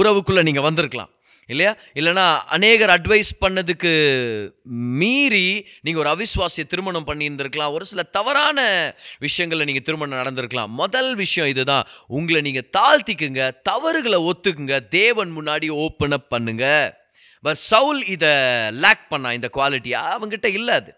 உறவுக்குள்ளே 0.00 0.42
நீங்கள் 0.48 0.66
வந்திருக்கலாம். 0.68 1.10
இல்லையா? 1.46 1.76
இல்லைனா 1.94 2.36
அநேகர் 2.36 3.00
அட்வைஸ் 3.00 3.32
பண்ணதுக்கு 3.40 3.92
மீறி 5.00 5.66
நீங்கள் 5.80 6.04
ஒரு 6.04 6.10
அவிஸ்வாசிய 6.14 6.66
திருமணம் 6.66 7.06
பண்ணியிருந்திருக்கலாம். 7.06 7.72
ஒரு 7.72 7.84
சில 7.84 8.02
தவறான 8.02 8.60
விஷயங்களில் 9.18 9.64
நீங்கள் 9.64 9.82
திருமணம் 9.82 10.18
நடந்திருக்கலாம். 10.18 10.68
முதல் 10.68 11.14
விஷயம் 11.14 11.50
இதுதான். 11.50 11.86
உங்களை 12.06 12.40
நீங்கள் 12.40 12.70
தாழ்த்திக்குங்க 12.76 13.50
தவறுகளை 13.62 14.20
ஒத்துக்குங்க 14.20 14.88
தேவன் 14.88 15.36
முன்னாடி 15.36 15.68
ஓப்பன் 15.68 16.10
அப் 16.10 16.34
பண்ணுங்கள் 16.34 17.04
பட் 17.44 17.60
சவுல் 17.70 18.00
இதை 18.14 18.32
லேக் 18.84 19.04
பண்ணா 19.12 19.30
இந்த 19.38 19.48
குவாலிட்டி 19.56 19.90
அவங்ககிட்ட 20.02 20.48
இல்லை 20.58 20.74
அது. 20.80 20.92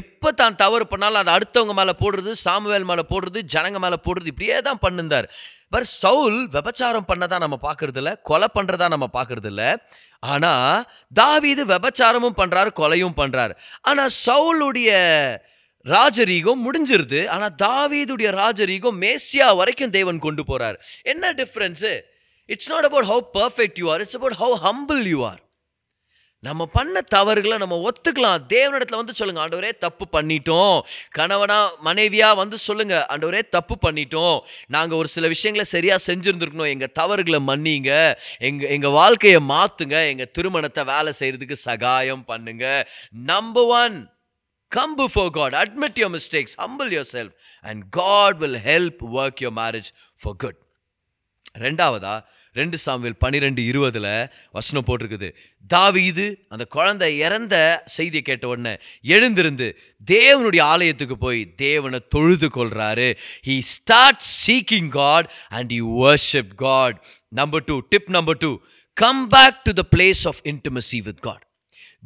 எப்போ 0.00 0.28
தான் 0.40 0.58
தவறு 0.62 0.84
பண்ணாலும் 0.92 1.20
அதை 1.22 1.32
அடுத்தவங்க 1.36 1.74
மேலே 1.80 1.94
போடுறது 2.02 2.32
சாமுவேல் 2.46 2.88
மேலே 2.90 3.04
போடுறது 3.12 3.40
ஜனங்க 3.54 3.78
மேலே 3.84 3.98
போடுறது 4.06 4.32
இப்படியே 4.32 4.58
தான் 4.68 4.82
பண்ணுந்தார். 4.86 5.28
பட் 5.74 5.88
சவுல் 6.02 6.38
விபச்சாரம் 6.56 7.08
பண்ணதான் 7.10 7.44
நம்ம 7.44 7.56
பார்க்கறது 7.66 8.00
இல்லை 8.02 8.12
கொலை 8.30 8.48
பண்ணுறதா 8.56 8.88
நம்ம 8.94 9.08
பார்க்கறது 9.16 9.50
இல்லை 9.52 9.68
ஆனால் 10.22 10.84
தாவீது 11.20 11.64
விபச்சாரமும் 11.72 12.38
பண்ணுறாரு 12.40 12.70
கொலையும் 12.80 13.18
பண்ணுறாரு 13.20 13.52
ஆனால் 13.90 14.12
சவுலுடைய 14.26 14.90
ராஜரீகம் 15.86 16.64
முடிஞ்சிருது. 16.66 17.20
ஆனால் 17.34 17.54
தாவீதுடைய 17.64 18.30
ராஜரீகம் 18.40 18.98
மேசியா 19.02 19.48
வரைக்கும் 19.60 19.94
தேவன் 19.98 20.24
கொண்டு 20.26 20.42
போகிறார் 20.44 20.78
என்ன 21.12 21.32
difference 21.42 21.92
it's 22.48 22.70
not 22.74 22.88
about 22.88 23.10
how 23.12 23.22
perfect 23.38 23.78
you 23.82 23.88
are 23.94 24.02
it's 24.04 24.18
about 24.20 24.38
how 24.42 24.56
humble 24.66 25.02
you 25.12 25.20
are 25.30 25.40
நம்ம 26.46 26.66
பண்ண 26.66 27.00
தவறுகளை 27.00 27.56
நம்ம 27.58 27.76
ஒத்துக்கலாம். 27.88 28.42
தேவனிடத்தில் 28.48 29.00
வந்து 29.00 29.14
சொல்லுங்க 29.14 29.40
ஆண்டவரே 29.44 29.70
தப்பு 29.78 30.04
பண்ணிட்டோம். 30.12 30.76
கணவனா 31.10 31.70
மனைவியா 31.84 32.36
வந்து 32.36 32.58
சொல்லுங்க 32.58 33.06
ஆண்டவரே 33.12 33.40
தப்பு 33.48 33.76
பண்ணிட்டோம். 33.86 34.40
நாங்கள் 34.66 34.98
ஒரு 34.98 35.08
சில 35.08 35.28
விஷயங்களை 35.28 35.70
சரியாக 35.70 36.04
செஞ்சுருந்துருக்கணும். 36.06 36.72
எங்கள் 36.74 36.92
தவறுகளை 36.92 37.40
மன்னிங்க. 37.46 38.14
எங்கள் 38.38 38.68
எங்கள் 38.68 38.90
வாழ்க்கையை 38.90 39.40
மாற்றுங்க 39.48 40.08
எங்கள் 40.08 40.30
திருமணத்தை 40.30 40.84
வேலை 40.84 41.12
செய்கிறதுக்கு 41.18 41.52
சகாயம் 41.52 42.24
பண்ணுங்க. 42.24 42.88
Number 43.10 43.64
one 43.64 44.10
come 44.68 44.98
before 44.98 45.30
God 45.30 45.54
admit 45.54 45.98
your 46.02 46.14
mistakes 46.16 46.56
humble 46.62 46.90
yourself 47.12 47.36
and 47.60 47.82
God 47.90 48.38
will 48.38 48.60
help 48.70 49.00
work 49.12 49.40
your 49.40 49.56
marriage 49.62 49.88
for 50.22 50.36
good 50.36 50.58
ரெண்டாவதா 51.58 52.14
ரெண்டு 52.58 52.78
சாமுவேல் 52.84 53.20
பன்னிரெண்டு 53.22 53.62
இருபதுல 53.70 54.08
வசனம் 54.52 54.86
போட்டிருக்குது. 54.86 55.30
தாவீது 55.66 56.26
அந்த 56.48 56.64
குழந்தை 56.76 57.08
இறந்த 57.18 57.54
செய்தியை 57.96 58.22
கேட்ட 58.22 58.48
உடனே 58.48 58.74
எழுந்திருந்து 59.14 59.68
தேவனுடைய 60.12 60.62
ஆலயத்துக்கு 60.72 61.16
போய் 61.24 61.40
தேவனை 61.64 61.98
தொழுது 62.08 62.48
கொள்றாரு. 62.56 63.08
He 63.46 63.56
start 63.74 64.22
seeking 64.46 64.92
God 65.00 65.28
and 65.48 65.72
he 65.72 65.82
worship 66.02 66.54
God 66.66 66.98
number 67.42 67.64
two 67.64 67.78
tip 67.88 68.10
number 68.18 68.40
two 68.44 68.52
come 68.96 69.22
back 69.28 69.62
to 69.62 69.72
the 69.72 69.84
place 69.96 70.24
of 70.24 70.40
intimacy 70.44 70.98
with 71.08 71.22
God 71.28 71.44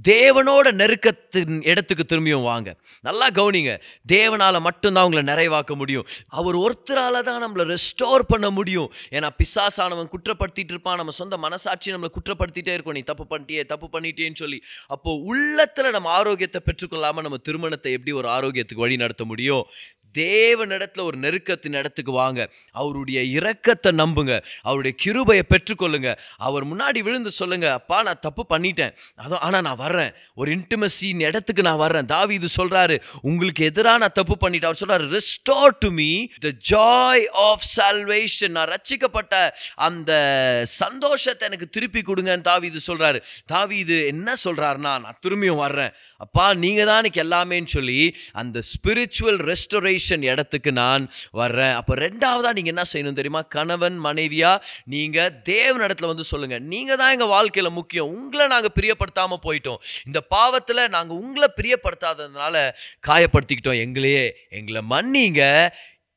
தேவனோட 0.09 0.73
நெருக்கத்தின் 0.73 1.67
இடத்துக்கு 1.67 2.05
திரும்பியும் 2.09 2.43
வாங்க. 2.43 2.77
நல்லா 3.01 3.31
கவனிங்க. 3.31 3.81
தேவனால் 4.09 4.61
மட்டும்தான் 4.61 5.05
உங்களை 5.05 5.35
நிறைவாக்க 5.35 5.75
முடியும். 5.75 6.07
அவர் 6.27 6.57
ஒருத்தரால் 6.57 7.23
தான் 7.23 7.45
நம்மளை 7.45 7.77
ரெஸ்டோர் 7.77 8.23
பண்ண 8.29 8.51
முடியும். 8.51 8.93
ஏன்னா 9.11 9.29
பிசாசானவன் 9.39 10.11
குற்றப்படுத்திட்டு 10.15 10.73
இருப்பான். 10.75 10.97
நம்ம 10.97 11.13
சொந்த 11.13 11.37
மனசாட்சி 11.37 11.93
நம்மளை 11.93 12.09
குற்றப்படுத்திட்டே 12.15 12.73
இருக்கும். 12.73 12.95
நீ 12.95 13.01
தப்பு 13.01 13.27
பண்ணிட்டியே 13.31 13.65
தப்பு 13.65 14.01
பண்ணிட்டேன்னு 14.01 14.35
சொல்லி. 14.35 14.63
அப்போது 14.87 15.23
உள்ளத்தில் 15.23 15.91
நம்ம 15.91 16.09
ஆரோக்கியத்தை 16.09 16.61
பெற்றுக்கொள்ளாமல் 16.65 17.21
நம்ம 17.21 17.37
திருமணத்தை 17.37 17.93
எப்படி 17.93 18.13
ஒரு 18.13 18.29
ஆரோக்கியத்துக்கு 18.29 18.85
வழி 18.87 18.97
நடத்த 18.97 19.25
முடியும்? 19.25 19.65
தேவனிடத்தில் 20.15 21.05
ஒரு 21.09 21.17
நெருக்கத்தின் 21.25 21.79
இடத்துக்கு 21.81 22.13
வாங்க 22.13 22.41
அவருடைய 22.81 23.21
இரக்கத்தை 23.39 23.91
நம்புங்க. 24.03 24.35
அவருடைய 24.63 24.93
கிருபையை 25.05 25.45
பெற்றுக்கொள்ளுங்க. 25.53 26.11
அவர் 26.39 26.65
முன்னாடி 26.73 27.03
விழுந்து 27.07 27.31
சொல்லுங்க 27.31 27.73
அப்பா 27.73 28.03
நான் 28.03 28.23
தப்பு 28.27 28.45
பண்ணிட்டேன். 28.53 28.93
அதோ 29.25 29.39
ஆனால் 29.39 29.65
நான் 29.69 29.81
வர்றேன். 29.85 30.13
ஒரு 30.35 30.51
இன்டிமசின் 30.57 31.21
இடத்துக்கு 31.29 31.63
நான் 31.69 31.83
வர்றேன். 31.85 32.07
தாவி 32.15 32.35
இது 32.41 32.49
சொல்றாரு 32.57 32.97
உங்களுக்கு 33.21 33.65
எதிராக 33.65 34.03
நான் 34.05 34.17
தப்பு 34.21 34.37
பண்ணிட்டேன். 34.45 34.71
அவர் 34.71 34.83
சொல்றாரு 34.83 35.07
restore 35.17 35.79
to 35.85 35.91
me 36.01 36.11
the 36.47 36.53
joy 36.73 37.25
of 37.47 37.67
salvation 37.77 38.55
நான் 38.59 38.71
ரட்சிக்கப்பட்ட 38.75 39.35
அந்த 39.89 40.13
சந்தோஷத்தை 40.65 41.47
எனக்கு 41.49 41.69
திருப்பி 41.69 42.03
கொடுங்கன்னு 42.11 42.49
தாவி 42.51 42.67
இது 42.73 42.81
சொல்றாரு. 42.91 43.19
தாவி 43.47 43.77
இது 43.85 43.97
என்ன 44.13 44.37
சொல்றாருன்னா 44.45 44.93
நான் 45.05 45.21
திரும்பியும் 45.27 45.63
வர்றேன். 45.65 45.93
அப்பா 46.17 46.47
நீங்க 46.65 46.83
தான் 46.85 47.01
எனக்கு 47.03 47.23
எல்லாமேன்னு 47.27 47.71
சொல்லி 47.77 48.01
அந்த 48.43 48.59
ஸ்பிரிச்சுவல் 48.73 49.41
ரெஸ்டோரேஷன் 49.51 50.01
இடத்துக்கு 50.11 50.73
நான் 50.73 51.03
வர்றேன். 51.41 51.75
அப்போ 51.81 51.93
ரெண்டாவதாக 51.95 52.55
நீங்கள் 52.59 52.75
என்ன 52.75 52.85
செய்யணும் 52.93 53.19
தெரியுமா? 53.21 53.43
கணவன் 53.57 53.99
மனைவியாக 54.07 54.65
நீங்கள் 54.95 55.35
தேவன் 55.53 55.85
இடத்துல 55.87 56.11
வந்து 56.13 56.25
சொல்லுங்கள் 56.33 56.65
நீங்கள் 56.73 57.01
தான் 57.03 57.13
எங்கள் 57.17 57.33
வாழ்க்கையில் 57.37 57.77
முக்கியம். 57.79 58.11
உங்களை 58.17 58.47
நாங்கள் 58.55 58.77
பிரியப்படுத்தாமல் 58.79 59.45
போயிட்டோம். 59.47 59.81
இந்த 60.07 60.21
பாவத்தில் 60.35 60.83
நாங்கள் 60.97 61.21
உங்களை 61.25 61.49
பிரியப்படுத்தாததுனால 61.61 62.65
காயப்படுத்திக்கிட்டோம். 63.09 63.83
எங்களையே 63.87 64.27
எங்களை 64.61 64.83
மன்னிங்க. 64.95 65.43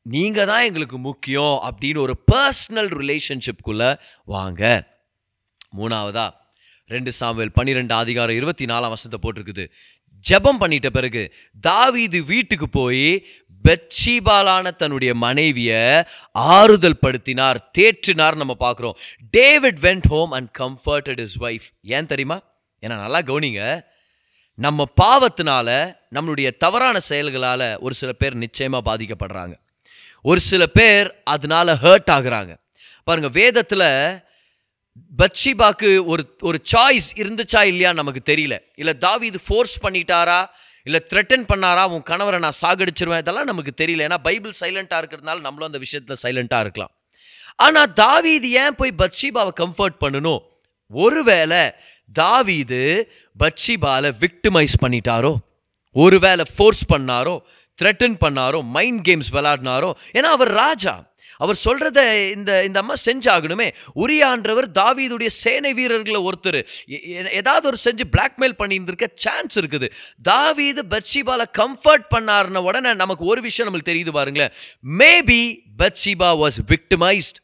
நீங்கள் 0.06 0.50
தான் 0.50 0.66
எங்களுக்கு 0.70 0.98
முக்கியம் 0.98 1.56
அப்படின்னு 1.68 2.00
ஒரு 2.08 2.16
பர்சனல் 2.32 2.90
ரிலேஷன்ஷிப்குள்ளே 3.02 3.92
வாங்க. 4.34 4.64
மூணாவதா 5.78 6.26
ரெண்டு 6.92 7.12
சாமுவேல் 7.20 7.54
பன்னிரெண்டு 7.56 7.94
அதிகாரம் 7.94 8.36
இருபத்தி 8.40 8.66
நாலாம் 8.66 8.92
வருஷத்தை 8.94 9.20
போட்டிருக்குது. 9.22 9.66
ஜெபம் 10.26 10.60
பண்ணிட்ட 10.62 10.90
பிறகு 10.90 11.24
தாவீது 11.64 12.20
வீட்டுக்கு 12.24 12.68
போய் 12.70 13.08
பெட்ஷீபாலான 13.66 14.76
தன்னுடைய 14.76 15.14
மனைவியை 15.14 16.04
ஆறுதல் 16.32 17.00
படுத்தினார் 17.02 17.56
தேற்றினார் 17.78 18.36
நம்ம 18.36 18.56
பார்க்குறோம். 18.60 18.96
David 19.30 19.78
went 19.82 20.08
home 20.10 20.32
and 20.32 20.56
comforted 20.60 21.20
his 21.20 21.40
wife 21.40 21.68
ஏன் 21.82 22.06
தெரியுமா? 22.06 22.42
ஏன்னா 22.82 22.88
நல்லா 22.88 23.20
கவனிங்க. 23.20 23.82
நம்ம 24.54 24.86
பாவத்தினால 25.02 25.98
நம்மளுடைய 26.14 26.58
தவறான 26.58 27.00
செயல்களால் 27.00 27.78
ஒரு 27.80 27.94
சில 27.94 28.12
பேர் 28.12 28.36
நிச்சயமாக 28.36 28.96
பாதிக்கப்படுறாங்க. 28.96 29.58
ஒரு 30.22 30.40
சில 30.40 30.66
பேர் 30.66 31.22
அதனால 31.24 31.74
ஹர்ட் 31.74 32.12
ஆகுறாங்க. 32.12 32.58
பாருங்கள் 33.04 33.32
வேதத்தில் 33.32 34.24
பட்சிபாக்கு 35.18 36.06
ஒரு 36.06 36.36
ஒரு 36.40 36.62
சாய்ஸ் 36.72 37.10
இருந்துச்சா 37.16 37.58
இல்லையான்னு 37.58 37.94
நமக்கு 37.94 38.36
தெரியல. 38.36 38.60
இல்லை 38.76 38.98
தாவி 38.98 39.26
இது 39.26 39.40
ஃபோர்ஸ் 39.48 39.84
பண்ணிட்டாரா? 39.84 40.46
இல்லை 40.86 41.00
த்ரெட்டன் 41.14 41.48
பண்ணாரா 41.50 41.84
உன் 41.88 42.04
கணவரை 42.06 42.40
நான் 42.40 42.60
சாகடிச்சிருவேன் 42.66 43.18
இதெல்லாம் 43.18 43.44
நமக்கு 43.44 43.86
தெரியல. 43.86 44.06
ஏன்னா 44.08 44.18
பைபிள் 44.18 44.54
சைலண்ட்டாக 44.60 45.02
இருக்கிறதுனால 45.04 45.40
நம்மளும் 45.40 45.66
அந்த 45.66 45.78
விஷயத்தில் 45.78 46.24
சைலண்ட்டாக 46.24 46.60
இருக்கலாம். 46.60 46.92
ஆனால் 47.56 47.94
தாவீது 47.94 48.52
ஏன் 48.52 48.76
போய் 48.76 48.94
பத்ஷீபாவை 48.98 49.50
கம்ஃபர்ட் 49.60 50.02
பண்ணணும்? 50.02 50.40
ஒருவேளை 50.90 51.72
தாவீது 52.14 53.12
பட்சிபால 53.40 54.12
விக்டிமைஸ் 54.20 54.78
பண்ணிட்டாரோ? 54.82 55.36
ஒருவேளை 55.94 56.46
ஃபோர்ஸ் 56.56 56.92
பண்ணாரோ? 56.94 57.40
த்ரெட்டன் 57.82 58.18
பண்ணாரோ? 58.22 58.64
மைண்ட் 58.64 59.08
கேம்ஸ் 59.08 59.32
விளாடினாரோ 59.32 59.94
ஏன்னா 60.14 60.32
அவர் 60.38 60.52
ராஜா. 60.52 61.15
அவர் 61.38 61.60
சொல்கிறத 61.66 62.32
இந்த 62.32 62.64
இந்த 62.64 62.80
அம்மா 62.80 62.94
செஞ்சாகணுமே. 63.06 63.74
உரியான்றவர் 63.96 64.66
தாவீதுடைய 64.80 65.28
சேனை 65.28 65.74
வீரர்களை 65.74 66.22
ஒருத்தர். 66.22 66.66
எ- 66.88 67.30
ஏதாவது 67.32 67.68
ஒரு 67.68 67.78
செஞ்சு 67.84 68.18
பிளாக்மெயில் 68.18 68.62
பண்ணியிருந்திருக்க 68.62 69.08
சான்ஸ் 69.16 69.60
இருக்குது. 69.60 69.92
தாவீது 70.22 70.86
பட்சிபால 70.90 71.44
கம்ஃபர்ட் 71.58 72.06
பண்ணார்ன 72.16 72.58
உடனே 72.58 72.94
நமக்கு 72.94 73.26
ஒரு 73.26 73.42
விஷயம் 73.42 73.74
நம்மளுக்கு 73.74 73.90
தெரியுது 73.90 74.12
பாருங்களேன். 74.12 74.52
மேபி 74.98 75.60
பட்சிபா 75.84 76.48
வாஸ் 76.48 76.66
விக்டிமைஸ்ட் 76.68 77.44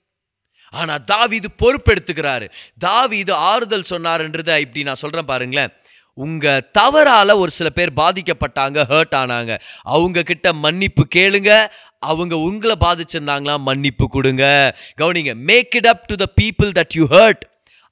ஆனால் 0.69 1.03
தாவீது 1.03 1.49
பொறுப்பெடுத்துக்கிறாரு. 1.63 2.49
தாவீது 2.79 3.33
ஆறுதல் 3.33 3.83
சொன்னார்ன்றதை 3.89 4.59
இப்படி 4.59 4.83
நான் 4.83 4.95
சொல்கிறேன் 4.95 5.25
பாருங்களேன். 5.25 5.69
உங்கள் 6.13 6.71
தவறால் 6.71 7.29
ஒரு 7.29 7.51
சில 7.51 7.69
பேர் 7.69 7.91
பாதிக்கப்பட்டாங்க 7.95 8.83
ஹர்ட் 8.89 9.15
ஆனாங்க. 9.15 9.59
அவங்க 9.81 10.23
கிட்ட 10.23 10.53
மன்னிப்பு 10.53 11.07
கேளுங்க. 11.15 11.67
அவங்க 11.99 12.37
உங்களை 12.37 12.75
பாதிச்சிருந்தாங்களா 12.79 13.59
மன்னிப்பு 13.59 14.07
கொடுங்க. 14.07 14.77
கவனிங்க 15.01 15.35
make 15.35 15.75
it 15.75 15.87
up 15.87 16.07
to 16.07 16.15
the 16.15 16.25
people 16.41 16.69
that 16.79 16.93
you 16.93 17.07
hurt 17.07 17.49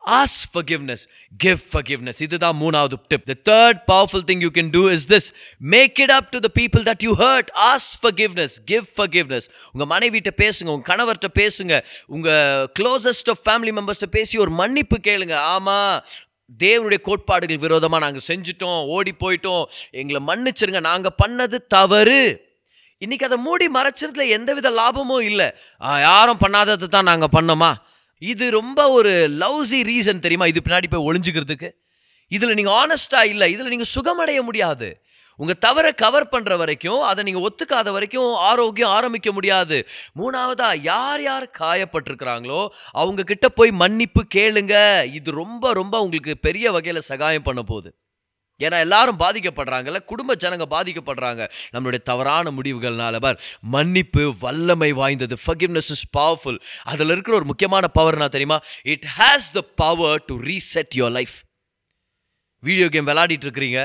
ask 0.07 0.35
forgiveness 0.53 1.07
give 1.37 1.59
forgiveness 1.73 2.21
இதுதான் 2.21 2.59
மூணாவது 2.61 2.93
tip 3.07 3.25
the 3.25 3.51
third 3.51 3.79
powerful 3.91 4.23
thing 4.27 4.39
you 4.39 4.49
can 4.49 4.69
do 4.71 4.89
is 4.89 5.11
this 5.11 5.31
make 5.57 5.99
it 5.99 6.11
up 6.11 6.31
to 6.31 6.39
the 6.39 6.47
people 6.53 6.83
that 6.83 7.03
you 7.03 7.15
hurt 7.15 7.47
ask 7.53 7.89
forgiveness 8.03 8.55
give 8.65 8.83
forgiveness 8.97 9.47
உங்கள் 9.71 9.97
மனைவிட்ட 9.97 10.31
பேசுங்க 10.37 10.67
உங்கள் 10.67 10.95
கணவர்கிட்ட 10.95 11.29
பேசுங்க. 11.33 11.83
உங்கள் 12.05 12.71
closest 12.79 13.29
of 13.29 13.43
family 13.45 13.71
மெம்பர்ஸ்ட்ட 13.79 14.05
பேசி 14.11 14.37
ஒரு 14.37 14.51
மன்னிப்பு 14.51 14.97
கேளுங்க. 15.03 15.33
ஆமாம் 15.33 16.05
தேவனுடைய 16.57 16.99
கோட்பாடுகள் 17.01 17.57
விரோதமாக 17.57 18.03
நாங்கள் 18.05 18.27
செஞ்சுட்டோம் 18.27 18.85
ஓடி 18.95 19.13
போயிட்டோம். 19.23 19.65
எங்களை 19.91 20.21
மன்னிச்சிருங்க 20.29 20.79
நாங்கள் 20.79 21.17
பண்ணது 21.23 21.57
தவறு. 21.67 22.23
இன்னைக்கு 22.97 23.25
அதை 23.25 23.37
மூடி 23.37 23.67
மறைச்சதுல 23.67 24.27
எந்தவித 24.27 24.69
லாபமும் 24.69 25.21
இல்லை. 25.21 25.47
யாரும் 25.81 26.41
பண்ணாததை 26.45 26.87
தான் 26.95 27.09
நாங்கள் 27.11 27.33
பண்ணோமா? 27.37 27.73
இது 28.17 28.45
ரொம்ப 28.51 28.89
ஒரு 28.89 29.11
லவ்ஸி 29.41 29.79
ரீசன் 29.91 30.23
தெரியுமா? 30.25 30.45
இது 30.45 30.61
பின்னாடி 30.65 30.87
போய் 30.89 31.07
ஒளிஞ்சுக்கிறதுக்கு. 31.09 31.69
இதில் 32.27 32.53
நீங்கள் 32.53 32.77
ஆனஸ்ட்டாக 32.81 33.31
இல்லை. 33.33 33.51
இதில் 33.51 33.71
நீங்கள் 33.73 33.93
சுகமடைய 33.95 34.41
முடியாது. 34.41 35.01
உங்கள் 35.41 35.61
தவறை 35.65 35.91
கவர் 35.93 36.31
பண்ணுற 36.31 36.57
வரைக்கும் 36.57 37.01
அதை 37.01 37.23
நீங்கள் 37.23 37.45
ஒத்துக்காத 37.47 37.91
வரைக்கும் 37.91 38.33
ஆரோக்கியம் 38.49 38.89
ஆரம்பிக்க 38.89 39.31
முடியாது. 39.31 39.87
மூணாவதா 40.19 40.69
யார் 40.81 41.21
யார் 41.21 41.45
காயப்பட்டிருக்கிறாங்களோ 41.59 42.61
அவங்க 42.91 43.23
கிட்ட 43.23 43.49
போய் 43.49 43.71
மன்னிப்பு 43.71 44.23
கேளுங்க. 44.35 44.75
இது 45.13 45.31
ரொம்ப 45.31 45.73
ரொம்ப 45.73 46.01
உங்களுக்கு 46.01 46.35
பெரிய 46.37 46.71
வகையில் 46.71 47.07
சகாயம் 47.11 47.43
பண்ண 47.43 47.61
போகுது. 47.61 47.91
ஏன்னா 48.61 48.79
எல்லாரும் 48.79 49.19
பாதிக்கப்படுறாங்கல்ல 49.19 49.99
குடும்ப 50.03 50.35
ஜனங்க 50.39 50.65
பாதிக்கப்படுறாங்க. 50.69 51.43
நம்மளுடைய 51.73 52.01
தவறான 52.01 52.51
முடிவுகள்னால. 52.51 53.19
பார் 53.19 53.39
மன்னிப்பு 53.61 54.23
வல்லமை 54.39 54.91
வாய்ந்தது. 54.91 55.37
ஃபகிவ்னஸ் 55.45 55.91
இஸ் 55.95 56.05
பவர்ஃபுல் 56.17 56.59
அதில் 56.83 57.09
இருக்கிற 57.09 57.37
ஒரு 57.37 57.45
முக்கியமான 57.45 57.87
பவர் 57.87 58.17
நான் 58.17 58.35
தெரியுமா? 58.35 58.59
It 58.83 59.07
has 59.17 59.49
the 59.53 59.61
power 59.75 60.19
to 60.25 60.35
reset 60.41 60.91
your 60.95 61.15
life 61.19 61.37
video 62.63 62.89
game 62.89 63.07
விளையாடிட்டு 63.07 63.47
இருக்கிறீங்க. 63.47 63.81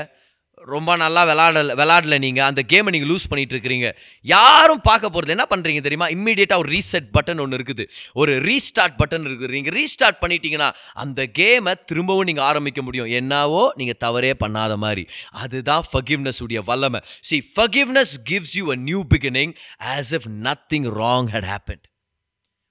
ரொம்ப 0.73 0.91
நல்லா 1.01 1.21
விளாடல 1.29 1.73
விளாடல 1.79 2.15
நீங்கள் 2.25 2.45
அந்த 2.49 2.61
கேமை 2.71 2.91
நீங்கள் 2.95 3.11
லூஸ் 3.11 3.27
பண்ணிட்டு 3.31 3.53
இருக்கிறீங்க 3.55 3.89
யாரும் 4.33 4.81
பார்க்க 4.87 5.13
போகிறது 5.15 5.33
என்ன 5.35 5.45
பண்ணுறீங்க 5.51 5.81
தெரியுமா? 5.87 6.07
இம்மிடியேட்டாக 6.15 6.63
ஒரு 6.63 6.69
ரீசெட் 6.75 7.07
பட்டன் 7.17 7.41
ஒன்று 7.43 7.57
இருக்குது. 7.59 7.83
ஒரு 8.21 8.33
ரீஸ்டார்ட் 8.49 8.97
பட்டன் 9.01 9.25
இருக்குது. 9.27 9.53
நீங்கள் 9.57 9.75
ரீஸ்டார்ட் 9.79 10.19
பண்ணிட்டீங்கன்னா 10.23 10.69
அந்த 11.03 11.27
கேமை 11.39 11.73
திரும்பவும் 11.91 12.29
நீங்கள் 12.31 12.47
ஆரம்பிக்க 12.49 12.81
முடியும். 12.81 13.09
என்னவோ 13.19 13.63
நீங்கள் 13.81 13.99
தவறே 14.05 14.33
பண்ணாத 14.43 14.75
மாதிரி. 14.85 15.05
அதுதான் 15.43 15.83
ஃபகிவ்னஸ் 15.91 16.41
உடைய 16.47 16.61
வல்லமை. 16.71 17.01
See 17.29 17.39
forgiveness 17.55 18.15
gives 18.31 18.55
you 18.61 18.65
a 18.77 18.79
new 18.89 19.01
beginning 19.15 19.53
as 19.95 20.13
if 20.19 20.29
nothing 20.47 20.87
wrong 21.01 21.29
had 21.35 21.49
happened 21.53 21.83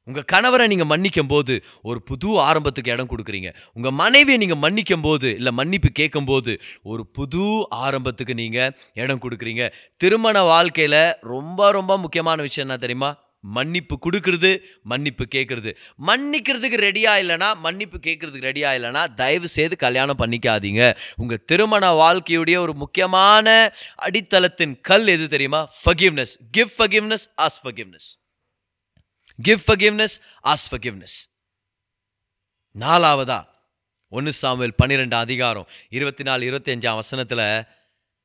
உங்கள் 0.09 0.27
கணவரை 0.33 0.65
நீங்கள் 0.73 0.89
மன்னிக்கும் 0.93 1.31
போது 1.33 1.55
ஒரு 1.83 2.03
புது 2.03 2.29
ஆரம்பத்துக்கு 2.47 2.93
இடம் 2.95 3.11
கொடுக்குறீங்க. 3.13 3.51
உங்கள் 3.73 3.95
மனைவியை 4.01 4.39
நீங்கள் 4.43 4.63
மன்னிக்கும் 4.65 5.05
போது 5.07 5.29
இல்லை 5.35 5.53
மன்னிப்பு 5.61 5.91
கேட்கும் 6.01 6.29
போது 6.31 6.55
ஒரு 6.83 7.07
புது 7.07 7.45
ஆரம்பத்துக்கு 7.85 8.35
நீங்கள் 8.35 8.73
இடம் 9.03 9.23
கொடுக்குறீங்க. 9.25 9.65
திருமண 9.97 10.43
வாழ்க்கையில் 10.53 11.03
ரொம்ப 11.35 11.71
ரொம்ப 11.77 11.99
முக்கியமான 11.99 12.43
விஷயம் 12.43 12.67
என்ன 12.69 12.81
தெரியுமா? 12.83 13.11
மன்னிப்பு 13.57 13.95
கொடுக்கறது 14.05 14.51
மன்னிப்பு 14.91 15.25
கேட்குறது. 15.35 15.71
மன்னிக்கிறதுக்கு 16.09 16.79
ரெடியாக 16.85 17.23
இல்லைனா 17.23 17.49
மன்னிப்பு 17.65 17.99
கேட்குறதுக்கு 18.07 18.49
ரெடியாக 18.51 18.79
இல்லைனா 18.79 19.03
தயவு 19.21 19.49
செய்து 19.57 19.77
கல்யாணம் 19.85 20.21
பண்ணிக்காதீங்க. 20.23 20.83
உங்கள் 21.17 21.43
திருமண 21.53 21.91
வாழ்க்கையுடைய 22.03 22.59
ஒரு 22.67 22.75
முக்கியமான 22.83 23.57
அடித்தளத்தின் 24.09 24.75
கல் 24.91 25.07
எது 25.07 25.29
தெரியுமா? 25.37 25.63
Forgiveness 25.83 26.35
give 26.59 26.73
forgiveness 26.79 27.27
ask 27.47 27.59
forgiveness 27.65 28.09
give 29.43 29.61
forgiveness 29.67 30.17
ask 30.45 30.67
forgiveness 30.71 31.17
நாலாவதா? 32.77 33.47
ஒன்று 34.09 34.33
சாமுவேல் 34.33 34.75
பன்னிரெண்டாம் 34.83 35.27
அதிகாரம் 35.27 35.67
இருபத்தி 35.89 36.23
நாலு 36.23 36.47
இருபத்தஞ்சாம் 36.51 36.95
வசனத்தில் 36.95 37.65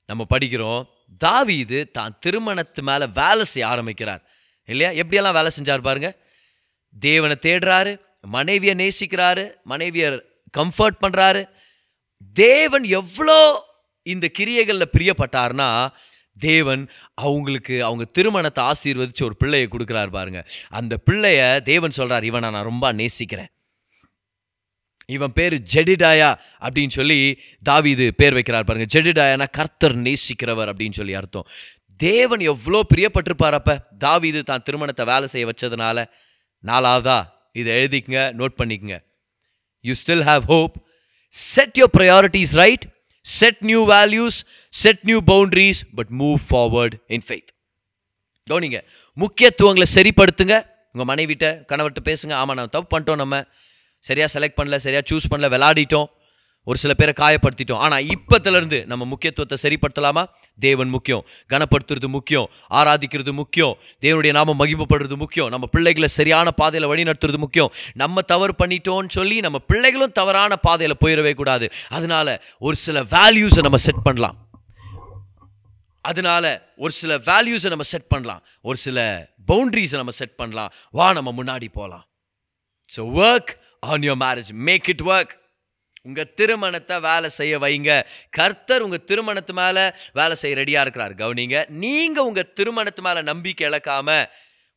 நம்ம 0.06 0.25
படிக்கிறோம் 0.30 0.88
தாவீது 1.18 1.92
தான் 1.92 2.20
திருமணத்து 2.25 2.82
மேலே 2.82 3.06
வேலை 3.06 3.44
செய்ய 3.44 3.68
ஆரம்பிக்கிறார். 3.68 4.22
இல்லையா? 4.66 5.04
எப்படியெல்லாம் 5.04 5.34
வேலை 5.34 5.51
செஞ்சார் 5.60 5.82
பாருங்க. 5.82 6.18
தேவனை 7.00 7.36
தேடுறாரு 7.42 8.01
மனைவியை 8.22 8.75
நேசிக்கிறாரு 8.75 9.54
மனைவியை 9.63 10.24
கம்ஃபர்ட் 10.58 11.01
பண்ணுறாரு 11.01 11.50
தேவன் 12.34 12.84
எவ்வளோ 12.84 13.66
இந்த 14.01 14.28
கிரியைகளில் 14.38 14.94
பிரியப்பட்டார்னா 14.98 15.89
தேவன் 16.39 16.84
அவங்களுக்கு 17.13 17.84
அவங்க 17.84 18.05
திருமணத்தை 18.05 18.63
ஆசீர்வதிச்சு 18.63 19.24
ஒரு 19.24 19.36
பிள்ளையை 19.36 19.67
கொடுக்குறாரு 19.72 20.12
பாருங்க. 20.17 20.41
அந்த 20.69 20.98
பிள்ளைய 21.05 21.62
தேவன் 21.62 21.98
சொல்கிறார் 22.00 22.24
இவனை 22.24 22.50
நான் 22.50 22.63
ரொம்ப 22.63 22.91
நேசிக்கிறேன். 22.91 23.51
இவன் 25.05 25.34
பேர் 25.34 25.55
ஜெடிடாயா 25.74 26.29
அப்படின்னு 26.62 26.89
சொல்லி 26.89 27.19
தாவிது 27.69 28.08
பேர் 28.12 28.34
வைக்கிறார் 28.34 28.67
பாருங்க. 28.69 29.00
ஜெடிடாயானா 29.00 29.48
கர்த்தர் 29.51 29.96
நேசிக்கிறவர் 29.98 30.72
அப்படின்னு 30.72 30.91
சொல்லி 30.91 31.13
அர்த்தம். 31.13 31.48
தேவன் 31.98 32.39
எவ்வளோ 32.39 32.79
பிரியப்பட்டிருப்பார் 32.96 33.58
அப்ப? 33.60 33.77
தான் 34.43 34.63
திருமணத்தை 34.63 35.05
வேலை 35.05 35.27
செய்ய 35.27 35.46
வச்சதுனால. 35.48 36.05
நாலாவதா? 36.63 37.19
இதை 37.51 37.74
எழுதிக்கங்க 37.74 38.21
நோட் 38.39 38.56
பண்ணிக்கங்க. 38.58 38.97
You 39.82 39.93
still 39.93 40.25
have 40.32 40.45
hope 40.54 40.75
set 41.28 41.78
your 41.80 41.95
priorities 41.97 42.54
right 42.54 42.86
set 43.21 43.58
new 43.60 43.88
values 43.89 44.38
set 44.69 44.99
new 45.03 45.21
boundaries 45.27 45.82
but 45.95 46.08
move 46.19 46.36
forward 46.49 46.93
in 47.08 47.23
faith 47.27 47.51
கவனிங்க 48.49 48.82
முக்கியத்துவங்களை 49.13 49.88
சரிப்படுத்துங்க. 49.93 50.65
உங்கள் 50.93 51.15
மனைவிட்ட 51.15 51.63
கணவர்கிட்ட 51.67 52.01
பேசுங்க. 52.03 52.34
ஆமாம் 52.34 52.55
நான் 52.55 52.69
தப்பு 52.69 52.99
பண்ணிட்டோம் 52.99 53.15
நம்ம. 53.15 53.43
சரியாக 53.99 54.39
செலக்ட் 54.39 54.58
பண்ணல 54.60 54.75
சரியாக 54.75 55.15
சூஸ் 55.15 55.29
பண்ணல 55.32 55.47
விளாடிட்டோம் 55.55 56.08
ஒரு 56.69 56.77
சில 56.84 56.93
பேரை 56.93 57.13
காயப்படுத்திட்டோம். 57.19 57.82
ஆனால் 57.86 58.05
இப்போத்துலேருந்து 58.13 58.79
நம்ம 58.86 59.05
முக்கியத்துவத்தை 59.05 59.58
சரிப்படுத்தலாமா? 59.63 60.23
தேவன் 60.60 60.91
முக்கியம். 60.95 61.23
கனப்படுத்துறது 61.51 62.08
முக்கியம். 62.08 62.47
ஆராதிக்கிறது 62.79 63.32
முக்கியம். 63.32 63.73
தேவனுடைய 64.01 64.34
நாம 64.39 64.55
மகிமைப்படுறது 64.60 65.15
முக்கியம். 65.15 65.49
நம்ம 65.49 65.65
பிள்ளைகளை 65.67 66.10
சரியான 66.17 66.51
பாதையில் 66.51 66.89
வழி 66.89 67.03
நடத்துறது 67.03 67.39
முக்கியம். 67.45 67.71
நம்ம 67.93 68.21
தவறு 68.34 68.55
பண்ணிட்டோம்னு 68.60 69.10
சொல்லி 69.10 69.39
நம்ம 69.39 69.60
பிள்ளைகளும் 69.71 70.15
தவறான 70.19 70.55
பாதையில் 70.67 71.01
போயிடவே 71.05 71.34
கூடாது. 71.34 71.67
அதனால 71.89 72.27
ஒரு 72.60 72.75
சில 72.86 73.03
வேல்யூஸை 73.15 73.63
நம்ம 73.67 73.82
செட் 73.88 74.05
பண்ணலாம். 74.10 74.38
அதனால 76.01 76.45
ஒரு 76.77 76.93
சில 77.01 77.13
வேல்யூஸை 77.29 77.69
நம்ம 77.73 77.88
செட் 77.93 78.08
பண்ணலாம். 78.08 78.41
ஒரு 78.62 78.77
சில 78.77 78.99
பவுண்ட்ரிஸை 79.47 79.99
நம்ம 80.01 80.13
செட் 80.21 80.38
பண்ணலாம். 80.41 80.71
வா 80.97 81.08
நம்ம 81.13 81.29
முன்னாடி 81.39 81.67
போகலாம் 81.73 82.05
so 82.91 83.01
work 83.23 83.51
on 83.91 84.05
your 84.08 84.21
marriage 84.25 84.51
make 84.67 84.88
it 84.88 85.03
work 85.12 85.34
உங்கள் 86.07 86.31
திருமணத்தை 86.39 86.97
வேலை 86.99 87.29
செய்ய 87.39 87.53
வைங்க. 87.59 87.91
கர்த்தர் 88.38 88.85
உங்கள் 88.88 89.05
திருமணத்து 89.12 89.53
மேலே 89.62 89.85
வேலை 90.19 90.35
செய்ய 90.41 90.59
ரெடியாக 90.62 90.85
இருக்கிறார். 90.85 91.15
கவனிங்க 91.23 91.57
நீங்கள் 91.83 92.27
உங்கள் 92.29 92.51
திருமணத்து 92.59 93.03
மேலே 93.07 93.21
நம்பிக்கை 93.31 93.65
இழக்காமல் 93.69 94.27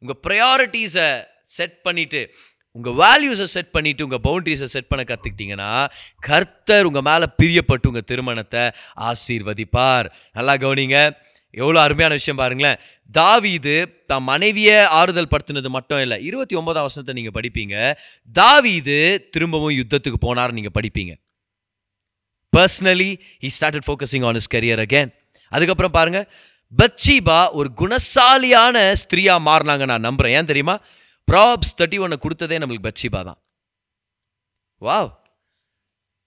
உங்கள் 0.03 0.23
ப்ரையாரிட்டிஸை 0.27 1.11
செட் 1.59 1.79
பண்ணிவிட்டு 1.89 2.23
உங்கள் 2.77 2.97
வேல்யூஸை 3.01 3.47
செட் 3.55 3.73
பண்ணிவிட்டு 3.77 4.07
உங்கள் 4.07 4.23
பவுண்ட்ரிஸை 4.27 4.69
செட் 4.75 4.89
பண்ண 4.91 5.03
கற்றுக்கிட்டிங்கன்னா 5.09 5.73
கர்த்தர் 6.29 6.89
உங்கள் 6.91 7.07
மேலே 7.09 7.27
பிரியப்பட்டு 7.41 7.91
உங்கள் 7.91 8.09
திருமணத்தை 8.11 8.63
ஆசீர்வதிப்பார். 9.09 10.07
நல்லா 10.33 10.55
கவனிங்க. 10.65 10.99
எவ்வளோ 11.51 11.79
அருமையான 11.81 12.15
விஷயம் 12.19 12.41
பாருங்களேன். 12.43 12.79
தாவீது 13.19 13.75
தம் 14.11 14.27
மனைவியை 14.31 14.79
ஆறுதல் 14.99 15.31
படுத்தினது 15.33 15.69
மட்டும் 15.77 16.01
இல்லை. 16.05 16.17
இருபத்தி 16.29 16.55
ஒன்பதாம் 16.61 16.87
வருஷத்தை 16.87 17.15
நீங்கள் 17.19 17.37
படிப்பீங்க. 17.39 17.77
தாவீது 18.33 19.29
திரும்பவும் 19.31 19.77
யுத்தத்துக்கு 19.81 20.21
போனார் 20.27 20.57
நீங்கள் 20.59 20.77
படிப்பீங்க. 20.79 21.15
Personally 22.57 23.11
he 23.45 23.51
started 23.59 23.87
focusing 23.87 24.25
on 24.29 24.35
his 24.35 24.53
career 24.55 24.83
again 24.85 25.11
அதுக்கப்புறம் 25.49 25.97
பாருங்க. 25.99 26.21
பச்சீபா 26.81 27.39
ஒரு 27.59 27.69
குணசாலியான 27.81 28.77
ஸ்திரீயாக 29.03 29.47
மாறினாங்க 29.49 29.87
நான் 29.91 30.07
நம்புறேன். 30.09 30.35
ஏன் 30.39 30.51
தெரியுமா? 30.51 30.77
ப்ராப்ஸ் 31.31 31.75
தேர்ட்டி 31.79 31.99
ஒன்னை 32.05 32.19
கொடுத்ததே 32.25 32.57
நம்மளுக்கு 32.63 32.89
பச்சீபா 32.89 33.21
தான். 33.29 33.39
வாவ் 34.83 35.11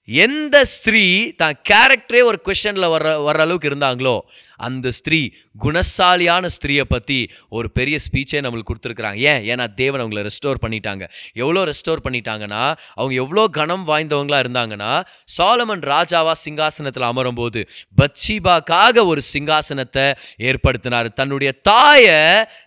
எந்த 0.08 0.65
ஸ்திரீ 0.65 1.06
தான் 1.36 1.56
கேரக்டரே 1.70 2.22
ஒரு 2.24 2.38
கொஷனில் 2.46 2.91
வர்ற 2.94 3.12
வர்ற 3.28 3.39
அளவுக்கு 3.39 3.70
இருந்தாங்களோ 3.70 4.18
அந்த 4.58 4.91
ஸ்திரீ 4.91 5.20
குணசாலியான 5.60 6.46
ஸ்திரீயை 6.56 6.82
பற்றி 6.82 7.18
ஒரு 7.50 7.68
பெரிய 7.72 7.98
ஸ்பீச்சே 8.06 8.39
நம்மளுக்கு 8.46 8.70
கொடுத்துருக்குறாங்க. 8.72 9.18
ஏன்? 9.32 9.41
ஏன்னா 9.52 9.74
தேவன் 9.74 10.02
அவங்கள 10.02 10.22
ரெஸ்டோர் 10.28 10.62
பண்ணிட்டாங்க. 10.62 11.04
எவ்வளோ 11.34 11.62
ரெஸ்டோர் 11.65 12.02
பண்ணிட்டாங்கன்னா 12.06 12.62
அவங்க 12.94 13.13
எவ்வளோ 13.13 13.48
கனம் 13.48 13.86
வாய்ந்தவங்களாக 13.88 14.44
இருந்தாங்கன்னா 14.46 14.91
சாலமன் 15.38 15.84
ராஜாவா 15.94 16.34
சிங்காசனத்தில் 16.46 17.08
அமரும்போது 17.10 17.62
பச்சிபாக்காக 18.02 19.06
ஒரு 19.06 19.22
சிங்காசனத்தை 19.34 20.06
ஏற்படுத்தினார். 20.38 21.10
தன்னுடைய 21.13 21.52
தாயை 21.52 22.20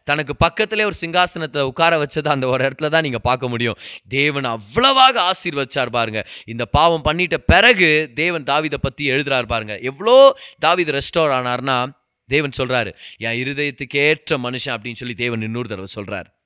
தனக்கு 0.05 0.37
பக்கத்திலே 0.37 0.85
ஒரு 0.85 0.96
சிங்காசனத்தை 1.01 1.62
உட்கார 1.62 1.96
வச்சது 2.05 2.29
அந்த 2.29 2.46
ஒரு 2.46 2.64
இடத்துல 2.68 2.88
தான் 2.88 3.03
நீங்கள் 3.03 3.27
பார்க்க 3.31 3.48
முடியும். 3.48 3.79
தேவன் 4.09 4.44
அவ்வளவாக 4.44 5.33
ஆசீர்வச்சார் 5.33 5.96
பாருங்க. 5.98 6.27
இந்த 6.46 6.64
பாவம் 6.64 7.07
பண்ணிட்ட 7.28 7.36
பிறகு 7.46 8.10
தேவன் 8.14 8.44
தாவிதை 8.44 8.74
பற்றி 8.74 9.10
எழுதுறார் 9.10 9.46
பாருங்க. 9.46 9.78
எவ்வளோ 9.78 10.38
தாவித 10.60 10.98
ரெஸ்டோர் 10.98 11.32
ஆனார்னா 11.38 11.90
தேவன் 12.26 12.50
சொல்றாரு 12.56 12.94
என் 13.16 13.38
இருதயத்துக்கு 13.44 13.96
ஏற்ற 13.96 14.38
மனுஷன் 14.38 14.74
அப்படின்னு 14.74 14.94
சொல்லி 14.94 15.14
தேவன் 15.14 15.42
இன்னொரு 15.42 15.68
தடவை 15.68 15.86
சொல்கிறார் 15.86 16.38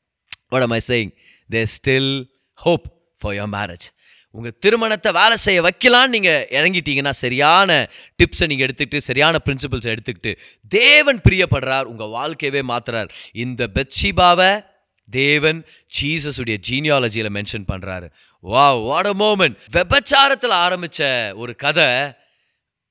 what 0.48 0.66
my 0.66 0.80
saying 0.88 1.12
they 1.50 1.66
still 1.76 2.24
hope 2.54 2.86
for 3.18 3.34
your 3.34 3.52
marriage 3.52 3.86
உங்கள் 4.30 4.58
திருமணத்தை 4.60 5.12
வேலை 5.12 5.36
செய்ய 5.36 5.62
வைக்கலான்னு 5.62 6.08
நீங்கள் 6.08 6.46
இறங்கிட்டீங்கன்னா 6.50 7.10
சரியான 7.10 7.90
டிப்ஸை 8.22 8.46
நீங்கள் 8.46 8.66
எடுத்துக்கிட்டு 8.66 8.96
சரியான 8.96 9.40
பிரின்சிபல்ஸை 9.44 9.96
எடுத்துக்கிட்டு 9.96 10.38
தேவன் 10.68 11.20
பிரியப்படுறார் 11.28 11.82
உங்கள் 11.82 12.08
வாழ்க்கையவே 12.08 12.62
மாத்துறார். 12.68 13.08
இந்த 13.32 13.70
பெட்ஷிபாவை 13.74 14.64
தேவன் 15.10 15.64
ஜீசஸுடைய 16.00 16.56
ஜீனியாலஜியில் 16.68 17.30
மென்ஷன் 17.30 17.66
பண்ணுறாரு 17.68 18.10
வா 18.50 18.64
வாட் 18.88 19.06
அ 19.06 19.14
மோமெண்ட் 19.18 19.56
வெபச்சாரத்தில் 19.76 20.54
ஆரம்பித்த 20.64 21.02
ஒரு 21.34 21.52
கதை 21.56 21.86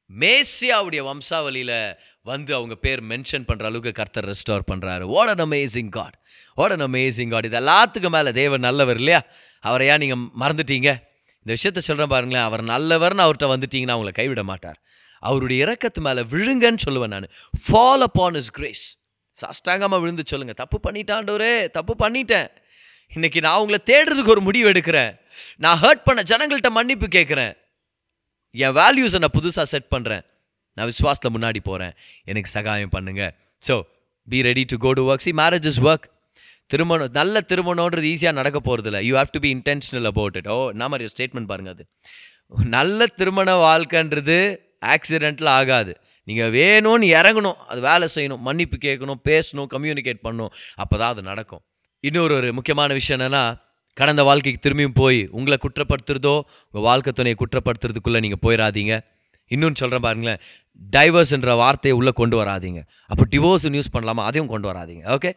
மேசியாவுடைய 0.09 1.01
வம்சாவளியில் 1.03 1.77
வந்து 2.21 2.51
அவங்க 2.55 2.75
பேர் 2.75 3.01
மென்ஷன் 3.03 3.45
பண்ணுற 3.49 3.65
அளவுக்கு 3.69 3.91
கர்த்தர் 3.91 4.27
ரெஸ்டோர் 4.31 4.63
பண்ணுறாரு 4.71 5.05
what 5.13 5.31
an 5.33 5.43
amazing 5.47 5.89
God 5.89 6.15
what 6.55 6.71
an 6.71 6.85
amazing 6.87 7.27
God 7.27 7.47
இது 7.49 7.57
எல்லாத்துக்கும் 7.61 8.15
மேலே 8.17 8.31
தேவன் 8.31 8.59
நல்லவர் 8.59 8.99
இல்லையா? 9.01 9.21
அவரை 9.63 9.87
ஏன் 9.87 10.01
நீங்கள் 10.03 10.23
மறந்துட்டீங்க? 10.43 10.89
இந்த 11.43 11.51
விஷயத்த 11.57 11.81
சொல்கிறேன் 11.87 12.13
பாருங்களேன். 12.15 12.43
அவர் 12.43 12.63
நல்லவர்னு 12.73 13.25
அவர்கிட்ட 13.25 13.49
வந்துட்டீங்கன்னா 13.53 13.95
அவங்கள 13.97 14.11
கைவிட 14.11 14.43
மாட்டார். 14.43 14.79
அவருடைய 15.19 15.65
இறக்கத்து 15.65 16.01
மேலே 16.07 16.21
விழுங்கன்னு 16.33 16.83
சொல்லுவேன் 16.87 17.13
நான். 17.15 17.29
ஃபால் 17.63 18.03
அப்பான் 18.07 18.33
இஸ் 18.33 18.51
கிரேஸ் 18.51 18.85
சாஷ்டாங்கமாக 19.35 19.99
விழுந்து 19.99 20.23
சொல்லுங்கள் 20.25 20.59
தப்பு 20.63 20.77
பண்ணிட்டாண்டோரே 20.87 21.53
தப்பு 21.77 21.95
பண்ணிட்டேன். 22.03 22.49
இன்னைக்கு 23.15 23.39
நான் 23.45 23.61
உங்களை 23.61 23.79
தேடுறதுக்கு 23.91 24.33
ஒரு 24.35 24.41
முடிவு 24.47 24.67
எடுக்கிறேன். 24.71 25.11
நான் 25.63 25.79
ஹர்ட் 25.83 26.03
பண்ண 26.07 26.21
ஜனங்கள்கிட்ட 26.31 26.69
மன்னிப்பு 26.77 27.07
கேட்குறேன். 27.15 27.53
என் 28.65 28.75
வேல்யூஸை 28.79 29.19
நான் 29.23 29.35
புதுசாக 29.37 29.65
செட் 29.73 29.89
பண்ணுறேன் 29.93 30.23
நான் 30.77 30.87
விஸ்வாசத்தில் 30.91 31.33
முன்னாடி 31.35 31.59
போகிறேன் 31.69 31.93
எனக்கு 32.31 32.49
சகாயம் 32.57 32.93
பண்ணுங்க. 32.95 33.23
So 33.67 33.75
be 34.31 34.39
ready 34.47 34.63
to 34.71 34.77
go 34.85 34.91
to 34.99 35.03
work 35.11 35.25
see 35.27 35.31
marriage 35.41 35.67
is 35.71 35.79
work 35.87 36.05
திருமணம் 36.73 37.11
நல்ல 37.19 37.41
திருமணன்றது 37.51 38.07
ஈஸியாக 38.11 38.35
நடக்க 38.39 38.57
போகிறதில்ல 38.67 38.99
you 39.07 39.13
have 39.19 39.33
to 39.35 39.41
be 39.45 39.49
intentional 39.55 40.07
about 40.11 40.37
it 40.41 40.49
oh 40.55 40.57
என்ன 40.73 40.87
மாதிரி 40.91 41.09
ஸ்டேட்மெண்ட் 41.13 41.49
பாருங்க 41.51 41.71
அது. 41.75 41.83
நல்ல 42.75 43.07
திருமண 43.19 43.49
வாழ்க்கைன்றது 43.65 44.37
ஆக்சிடெண்ட்டில் 44.93 45.51
ஆகாது. 45.57 45.93
நீங்கள் 46.27 46.53
வேணும்னு 46.59 47.07
இறங்கணும். 47.19 47.59
அது 47.71 47.79
வேலை 47.89 48.07
செய்யணும். 48.15 48.41
மன்னிப்பு 48.47 48.77
கேட்கணும் 48.87 49.21
பேசணும் 49.29 49.69
கம்யூனிகேட் 49.75 50.23
பண்ணணும். 50.27 50.51
அப்போ 50.83 50.95
தான் 51.01 51.11
அது 51.13 51.21
நடக்கும். 51.31 51.63
இன்னொரு 52.07 52.33
ஒரு 52.39 52.47
முக்கியமான 52.57 52.89
விஷயம் 52.97 53.17
என்னென்னா 53.17 53.41
கடந்த 53.97 54.21
வாழ்க்கைக்கு 54.27 54.61
திரும்பியும் 54.65 54.95
போய் 55.01 55.19
உங்களை 55.37 55.57
குற்றப்படுத்துறதோ 55.65 56.35
உங்கள் 56.69 56.85
வாழ்க்கை 56.87 57.11
துணையை 57.17 57.35
குற்றப்படுத்துறதுக்குள்ளே 57.41 58.19
நீங்கள் 58.25 58.41
போயிடாதீங்க 58.45 58.93
இன்னொன்று 59.53 59.81
சொல்கிறேன் 59.81 60.05
பாருங்களேன் 60.05 60.39
டைவர்ஸ்ன்ற 60.95 61.53
வார்த்தையை 61.61 61.95
உள்ளே 61.99 62.11
கொண்டு 62.19 62.35
வராதிங்க. 62.41 62.79
அப்போ 63.11 63.23
டிவோர்ஸ் 63.33 63.65
யூஸ் 63.77 63.91
பண்ணலாமா? 63.95 64.23
அதையும் 64.29 64.51
கொண்டு 64.53 64.67
வராதீங்க 64.71 65.03
ஓகே 65.15 65.31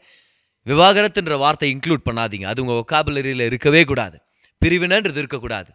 விவாகரத்துன்ற 0.70 1.36
வார்த்தை 1.44 1.68
இன்க்ளூட் 1.74 2.04
பண்ணாதீங்க. 2.08 2.46
அது 2.50 2.62
உங்கள் 2.64 2.78
ஒக்காபுலரியில் 2.82 3.44
இருக்கவே 3.50 3.82
கூடாது. 3.90 4.16
பிரிவினன்றது 4.62 5.20
இருக்கக்கூடாது. 5.22 5.70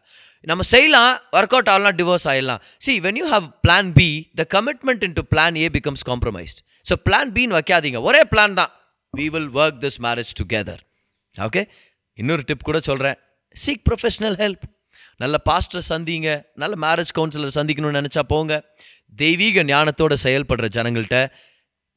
நம்ம 0.50 0.64
செய்யலாம் 0.74 1.14
ஒர்க் 1.38 1.56
அவுட் 1.56 1.72
ஆகலாம் 1.74 1.98
டிவோர்ஸ் 2.00 2.28
ஆகிடலாம் 2.32 2.62
see 2.86 2.94
when 3.06 3.20
you 3.22 3.26
have 3.36 3.48
plan 3.66 3.92
B 4.00 4.10
the 4.42 4.46
commitment 4.56 5.04
in 5.08 5.16
to 5.20 5.24
plan 5.34 5.58
A 5.66 5.70
becomes 5.78 6.06
compromised 6.12 6.62
so 6.90 6.96
plan 7.08 7.32
பின்னு 7.38 7.58
வைக்காதீங்க. 7.60 8.00
ஒரே 8.10 8.22
பிளான் 8.34 8.58
தான். 8.62 8.72
We 9.18 9.26
will 9.36 9.50
work 9.62 9.80
this 9.86 10.00
marriage 10.06 10.32
together 10.40 10.82
okay 11.36 11.62
இன்னொரு 12.18 12.44
டிப் 12.50 12.68
கூட 12.70 12.80
சொல்கிறேன் 12.90 13.18
சீக் 13.64 13.84
ப்ரொஃபஷ்னல் 13.88 14.38
ஹெல்ப் 14.42 14.66
நல்ல 15.22 15.36
pastor 15.50 15.86
சந்திங்க. 15.92 16.30
நல்ல 16.62 16.74
மேரேஜ் 16.86 17.12
கவுன்சிலர் 17.18 17.56
சந்திக்கணும்னு 17.58 18.00
நினச்சா 18.00 18.22
போங்க. 18.34 18.54
தெய்வீக 19.22 19.64
ஞானத்தோட 19.72 20.14
செயல்படுற 20.26 20.68
ஜனங்கள்கிட்ட 20.78 21.20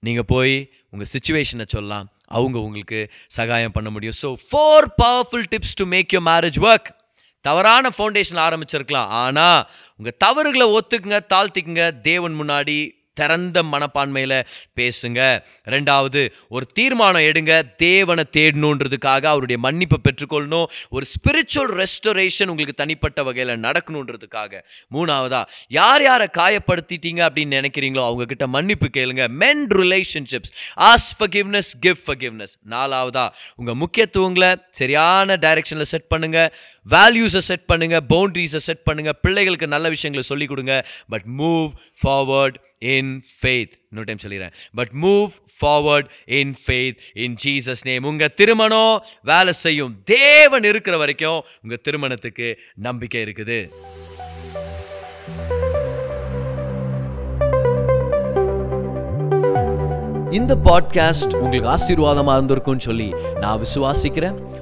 நீங்கள் 0.07 0.29
போய் 0.33 0.55
உங்கள் 0.92 1.11
சுச்சுவேஷனை 1.12 1.66
சொல்லலாம். 1.75 2.07
அவங்க 2.38 2.57
உங்களுக்கு 2.66 2.98
சகாயம் 3.37 3.75
பண்ண 3.77 3.88
முடியும். 3.94 4.16
So 4.22 4.29
four 4.48 4.88
powerful 5.03 5.46
tips 5.53 5.77
to 5.81 5.87
make 5.94 6.14
your 6.16 6.27
marriage 6.31 6.59
work 6.68 6.88
தவறான 7.44 7.90
ஃபவுண்டேஷன் 7.96 8.40
ஆரம்பிச்சிருக்கலாம். 8.46 9.11
ஆனால் 9.22 9.61
உங்கள் 10.01 10.18
தவறுகளை 10.25 10.66
ஒத்துக்குங்க 10.79 11.20
தாழ்த்திக்குங்க. 11.35 11.85
தேவன் 12.11 12.37
முன்னாடி 12.40 12.79
திறந்த 13.14 13.62
மனப்பான்மையில் 13.62 14.38
பேசுங்க. 14.81 15.20
ரெண்டாவது 15.64 16.22
ஒரு 16.48 16.66
தீர்மானம் 16.66 17.27
எடுங்க. 17.31 17.53
தேவனை 17.77 18.25
தேடணுன்றதுக்காக 18.37 19.25
அவருடைய 19.33 19.59
மன்னிப்பை 19.66 19.98
பெற்றுக்கொள்ளணும். 20.07 20.68
ஒரு 20.90 21.07
ஸ்பிரிச்சுவல் 21.14 21.72
ரெஸ்டரேஷன் 21.83 22.51
உங்களுக்கு 22.53 22.77
தனிப்பட்ட 22.83 23.22
வகையில் 23.22 23.62
நடக்கணுன்றதுக்காக. 23.66 24.62
மூணாவதா 24.94 25.42
யார் 25.68 26.03
யாரை 26.03 26.29
காயப்படுத்திட்டீங்க 26.38 27.20
அப்படின்னு 27.29 27.59
நினைக்கிறீங்களோ 27.61 28.05
அவங்க 28.05 28.25
கிட்ட 28.25 28.46
மன்னிப்பு 28.46 28.88
கேளுங்க. 28.96 29.29
Mend 29.29 29.66
relationships 29.81 30.53
ask 30.90 31.11
forgiveness 31.18 31.72
give 31.81 32.01
forgiveness 32.07 32.55
நாலாவதா 32.70 33.27
உங்கள் 33.57 33.75
முக்கியத்துவங்களை 33.75 34.51
சரியான 34.68 35.37
டைரெக்ஷனில் 35.37 35.90
செட் 35.92 36.11
பண்ணுங்கள் 36.14 36.51
வேல்யூஸை 36.90 37.38
செட் 37.38 37.68
பண்ணுங்கள் 37.72 38.00
பவுண்ட்ரிஸை 38.08 38.56
செட் 38.56 38.78
பண்ணுங்கள் 38.90 39.12
பிள்ளைகளுக்கு 39.22 39.66
நல்ல 39.66 39.88
விஷயங்களை 39.88 40.28
சொல்லிக் 40.28 40.48
கொடுங்க. 40.48 40.86
But 41.08 41.24
move 41.38 41.72
forward 42.02 42.54
in 42.78 43.24
faith 43.42 43.72
இன்னொரு 43.90 44.04
டைம் 44.04 44.18
சொல்லிடுறேன். 44.22 44.52
But 44.74 44.90
move 45.02 45.30
forward 45.60 46.08
in 46.24 46.56
faith 46.66 46.96
in 47.12 47.36
Jesus 47.44 47.84
name 47.84 48.04
உங்கள் 48.04 48.32
திருமணம் 48.32 49.04
வேலை 49.22 49.52
செய்யும். 49.52 50.00
தேவன் 50.04 50.64
இருக்கிற 50.64 50.96
வரைக்கும் 50.96 51.42
உங்கள் 51.62 51.80
திருமணத்துக்கு 51.82 52.58
நம்பிக்கை 52.74 53.22
இருக்குது. 53.22 53.68
இந்த 60.30 60.56
பாட்காஸ்ட் 60.64 61.36
உங்களுக்கு 61.36 61.68
ஆசீர்வாதமாக 61.68 62.40
இருந்திருக்கும்னு 62.40 62.78
சொல்லி 62.78 63.14
நான் 63.40 63.62
விசுவாசிக்கிறேன். 63.62 64.62